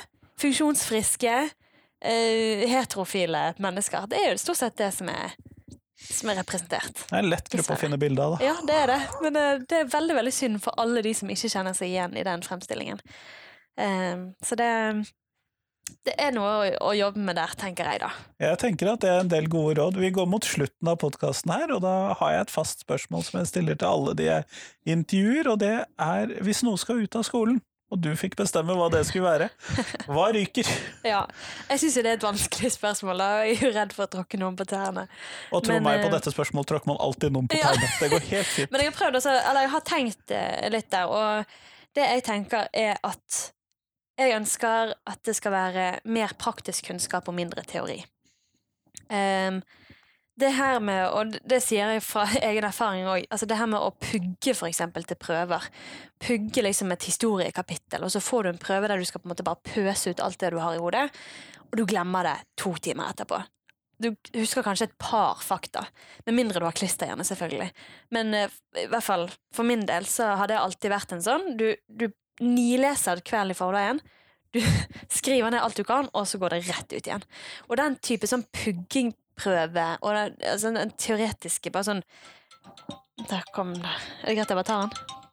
funksjonsfriske, 0.41 1.37
eh, 2.01 2.65
heterofile 2.73 3.51
mennesker. 3.61 4.09
Det 4.09 4.25
er 4.25 4.33
jo 4.33 4.41
stort 4.41 4.63
sett 4.65 4.79
det 4.81 4.89
som 4.97 5.13
er, 5.13 5.37
som 5.99 6.31
er 6.31 6.39
representert. 6.39 6.95
Det 7.09 7.15
er 7.17 7.25
en 7.25 7.31
lett 7.33 7.49
gruppe 7.53 7.75
å 7.75 7.81
finne 7.81 7.99
bilde 8.01 8.23
av, 8.23 8.37
da. 8.37 8.51
Ja, 8.51 8.57
det 8.67 8.81
er 8.85 8.93
det. 8.93 8.99
Men 9.25 9.35
det, 9.35 9.47
det 9.71 9.83
er 9.83 9.93
veldig 9.93 10.19
veldig 10.21 10.35
synd 10.35 10.61
for 10.65 10.79
alle 10.79 11.03
de 11.05 11.15
som 11.17 11.31
ikke 11.33 11.51
kjenner 11.51 11.77
seg 11.77 11.91
igjen 11.91 12.19
i 12.19 12.27
den 12.27 12.45
fremstillingen. 12.47 13.01
Um, 13.79 14.23
så 14.45 14.59
det, 14.59 14.71
det 16.07 16.15
er 16.21 16.33
noe 16.35 16.51
å, 16.51 16.71
å 16.91 16.95
jobbe 16.97 17.23
med 17.27 17.39
der, 17.39 17.55
tenker 17.59 17.91
jeg 17.91 18.03
da. 18.03 18.11
Jeg 18.43 18.61
tenker 18.63 18.93
at 18.93 19.03
det 19.03 19.11
er 19.11 19.25
en 19.25 19.33
del 19.33 19.49
gode 19.51 19.77
råd. 19.81 19.99
Vi 20.03 20.13
går 20.15 20.29
mot 20.31 20.47
slutten 20.47 20.91
av 20.91 21.01
podkasten 21.03 21.55
her, 21.55 21.75
og 21.75 21.83
da 21.85 21.97
har 22.21 22.35
jeg 22.35 22.47
et 22.47 22.55
fast 22.55 22.87
spørsmål 22.87 23.27
som 23.27 23.41
jeg 23.41 23.51
stiller 23.53 23.79
til 23.79 23.91
alle 23.91 24.15
de 24.19 24.29
jeg 24.29 24.47
intervjuer, 24.95 25.51
og 25.55 25.59
det 25.63 25.75
er 25.83 26.37
hvis 26.47 26.63
noe 26.67 26.81
skal 26.81 27.03
ut 27.03 27.19
av 27.19 27.27
skolen, 27.27 27.61
og 27.89 28.01
du 28.05 28.11
fikk 28.21 28.35
bestemme 28.37 28.75
hva 28.77 28.87
det 28.93 29.01
skulle 29.09 29.25
være, 29.25 29.47
hva 30.13 30.27
ryker? 30.37 30.69
Ja, 31.09 31.23
Jeg 31.71 31.81
syns 31.81 31.95
det 31.97 32.05
er 32.07 32.19
et 32.19 32.27
vanskelig 32.27 32.71
spørsmål. 32.75 33.23
Jeg 33.25 33.55
er 33.55 33.63
jo 33.65 33.71
redd 33.77 33.95
for 33.97 34.05
å 34.05 34.11
tråkke 34.13 34.41
noen 34.41 34.59
på 34.59 34.67
tærne. 34.69 35.07
Og 35.57 35.65
tro 35.65 35.73
Men, 35.79 35.87
meg, 35.87 36.03
på 36.05 36.11
eh, 36.11 36.15
dette 36.19 36.33
spørsmålet 36.35 36.69
tråkker 36.75 36.91
man 36.93 37.01
alltid 37.07 37.33
noen 37.33 37.49
på 37.49 37.57
Ja. 37.57 37.71
tærne. 37.73 37.89
Det 38.01 38.11
går 38.13 38.27
helt 38.35 38.51
fint. 38.59 38.71
Men 38.75 38.85
jeg 38.85 38.93
har 39.01 39.19
også, 39.23 39.33
eller 39.39 39.65
jeg 39.65 39.73
har 39.77 39.87
tenkt 39.89 40.37
eh, 40.37 40.69
litt 40.75 40.91
der, 40.93 41.09
og 41.09 41.97
det 41.97 42.05
jeg 42.13 42.27
tenker 42.29 42.69
er 42.77 43.01
at 43.09 43.41
jeg 44.19 44.35
ønsker 44.35 44.93
at 45.07 45.21
det 45.25 45.37
skal 45.39 45.55
være 45.55 45.89
mer 46.11 46.33
praktisk 46.39 46.91
kunnskap 46.91 47.29
og 47.31 47.37
mindre 47.39 47.63
teori. 47.67 48.01
Ehm, 49.15 49.61
det 50.39 50.51
her 50.55 50.79
med, 50.81 51.03
og 51.11 51.37
det 51.51 51.59
sier 51.65 51.93
jeg 51.95 52.05
fra 52.07 52.25
egen 52.49 52.67
erfaring 52.69 53.09
òg, 53.11 53.27
altså 53.31 53.49
det 53.51 53.59
her 53.59 53.71
med 53.71 53.83
å 53.83 53.93
pugge 53.99 54.55
for 54.55 54.71
eksempel 54.71 55.07
til 55.09 55.19
prøver. 55.21 55.69
Pugge 56.23 56.65
liksom 56.65 56.95
et 56.95 57.07
historiekapittel, 57.09 58.05
og 58.07 58.13
så 58.15 58.23
får 58.23 58.47
du 58.47 58.53
en 58.53 58.63
prøve 58.63 58.91
der 58.91 59.01
du 59.01 59.09
skal 59.09 59.23
på 59.23 59.29
en 59.29 59.35
måte 59.35 59.47
bare 59.47 59.63
pøse 59.67 60.13
ut 60.13 60.23
alt 60.25 60.41
det 60.41 60.53
du 60.55 60.61
har 60.63 60.77
i 60.77 60.83
hodet, 60.83 61.09
og 61.69 61.79
du 61.79 61.87
glemmer 61.89 62.27
det 62.27 62.37
to 62.61 62.75
timer 62.83 63.13
etterpå. 63.13 63.41
Du 63.99 64.13
husker 64.37 64.63
kanskje 64.63 64.87
et 64.87 64.99
par 65.03 65.41
fakta, 65.43 65.83
med 66.27 66.37
mindre 66.39 66.63
du 66.63 66.69
har 66.69 66.77
klisterhjerne, 66.77 67.27
selvfølgelig. 67.27 67.73
Men 68.15 68.31
uh, 68.35 68.61
i 68.79 68.87
hvert 68.87 69.05
fall 69.05 69.27
for 69.55 69.67
min 69.67 69.83
del 69.89 70.07
så 70.07 70.37
har 70.39 70.51
det 70.51 70.61
alltid 70.61 70.95
vært 70.95 71.17
en 71.17 71.25
sånn. 71.25 71.49
Du, 71.59 71.73
du 71.91 72.07
nileser 72.45 73.25
kvelden 73.27 73.57
i 73.57 73.59
forveien. 73.59 73.99
Du 74.55 74.61
skriver 75.19 75.51
ned 75.51 75.65
alt 75.65 75.77
du 75.77 75.83
kan, 75.89 76.07
og 76.15 76.29
så 76.31 76.39
går 76.39 76.55
det 76.55 76.67
rett 76.69 76.95
ut 76.95 77.11
igjen. 77.11 77.27
Og 77.67 77.81
den 77.81 77.99
type 77.99 78.31
sånn 78.31 78.47
puggingprøve 79.39 79.87
og 80.03 80.15
det, 80.15 80.47
altså 80.51 80.73
den 80.75 80.93
teoretiske 80.99 81.71
bare 81.75 81.87
sånn 81.87 82.03
Der 83.29 83.43
kom 83.55 83.73
det. 83.75 83.95
Er 84.23 84.31
det 84.31 84.37
greit 84.39 84.53
jeg 84.53 84.59
bare 84.59 84.69
tar 84.69 84.87
den? 84.87 85.28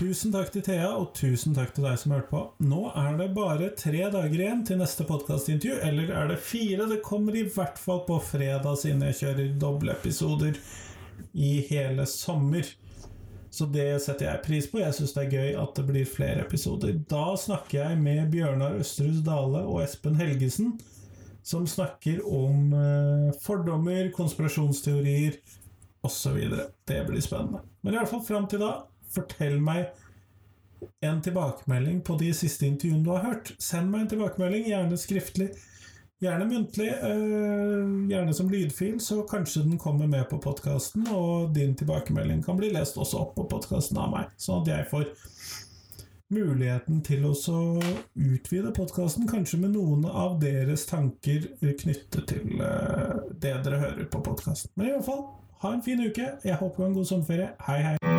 Tusen 0.00 0.32
takk 0.32 0.48
til 0.48 0.62
Thea, 0.64 0.94
og 0.96 1.10
tusen 1.12 1.52
takk 1.52 1.74
til 1.76 1.84
deg 1.84 1.98
som 2.00 2.14
hørte 2.14 2.30
på. 2.30 2.38
Nå 2.64 2.86
er 2.96 3.18
det 3.18 3.26
bare 3.36 3.66
tre 3.76 4.06
dager 4.08 4.32
igjen 4.32 4.62
til 4.64 4.78
neste 4.80 5.04
podkastintervju. 5.04 5.74
Eller 5.84 6.12
er 6.16 6.30
det 6.30 6.38
fire? 6.40 6.86
Det 6.88 7.02
kommer 7.04 7.36
i 7.36 7.42
hvert 7.44 7.76
fall 7.76 8.00
på 8.06 8.16
fredag, 8.24 8.78
siden 8.80 9.04
jeg 9.04 9.18
kjører 9.18 9.50
dobbeltepisoder 9.60 10.56
i 11.36 11.50
hele 11.68 12.06
sommer. 12.08 12.64
Så 13.52 13.68
det 13.68 13.90
setter 14.00 14.30
jeg 14.30 14.44
pris 14.46 14.70
på. 14.72 14.80
Jeg 14.80 14.96
syns 14.96 15.12
det 15.18 15.26
er 15.26 15.36
gøy 15.36 15.60
at 15.66 15.76
det 15.76 15.84
blir 15.92 16.08
flere 16.08 16.46
episoder. 16.46 16.96
Da 17.12 17.26
snakker 17.36 17.82
jeg 17.82 18.00
med 18.00 18.32
Bjørnar 18.32 18.80
Østerhus 18.80 19.20
Dale 19.26 19.66
og 19.66 19.82
Espen 19.84 20.16
Helgesen, 20.16 20.78
som 21.44 21.68
snakker 21.68 22.24
om 22.24 22.72
eh, 22.72 23.32
fordommer, 23.44 24.08
konspirasjonsteorier 24.16 25.36
osv. 26.08 26.40
Det 26.88 27.04
blir 27.04 27.20
spennende. 27.20 27.66
Men 27.84 27.98
i 27.98 28.00
hvert 28.00 28.16
fall 28.16 28.24
fram 28.24 28.48
til 28.48 28.64
da 28.64 28.78
fortell 29.14 29.58
meg 29.62 29.90
en 31.04 31.22
tilbakemelding 31.22 32.00
på 32.06 32.16
de 32.20 32.30
siste 32.34 32.66
intervjuene 32.66 33.04
du 33.04 33.10
har 33.14 33.26
hørt. 33.26 33.52
Send 33.60 33.90
meg 33.92 34.06
en 34.06 34.14
tilbakemelding, 34.14 34.68
gjerne 34.70 34.98
skriftlig. 35.00 35.50
Gjerne 36.20 36.44
muntlig, 36.44 36.90
øh, 37.02 38.08
gjerne 38.10 38.34
som 38.36 38.48
lydfil, 38.52 38.98
så 39.00 39.22
kanskje 39.28 39.62
den 39.64 39.78
kommer 39.78 40.06
med 40.06 40.26
på 40.28 40.36
podkasten, 40.36 41.06
og 41.08 41.54
din 41.54 41.72
tilbakemelding 41.74 42.44
kan 42.44 42.58
bli 42.60 42.68
lest 42.74 43.00
også 43.00 43.22
opp 43.22 43.34
på 43.38 43.46
podkasten 43.48 43.96
av 43.96 44.12
meg, 44.12 44.34
sånn 44.36 44.60
at 44.60 44.68
jeg 44.68 44.88
får 44.90 45.08
muligheten 46.30 47.00
til 47.08 47.24
å 47.24 47.32
utvide 48.14 48.74
podkasten, 48.76 49.28
kanskje 49.32 49.62
med 49.64 49.74
noen 49.78 50.04
av 50.04 50.36
deres 50.44 50.84
tanker 50.92 51.48
knyttet 51.58 52.28
til 52.28 52.60
øh, 52.60 53.16
det 53.32 53.56
dere 53.64 53.80
hører 53.80 54.04
på 54.12 54.20
podkasten. 54.20 54.76
Men 54.76 54.90
i 54.90 54.94
hvert 54.98 55.08
fall, 55.08 55.24
ha 55.64 55.72
en 55.72 55.82
fin 55.82 56.04
uke. 56.04 56.34
Jeg 56.44 56.60
håper 56.60 56.76
du 56.76 56.82
har 56.82 56.92
en 56.92 57.00
god 57.00 57.12
sommerferie. 57.14 57.52
Hei, 57.64 57.82
hei. 57.88 58.09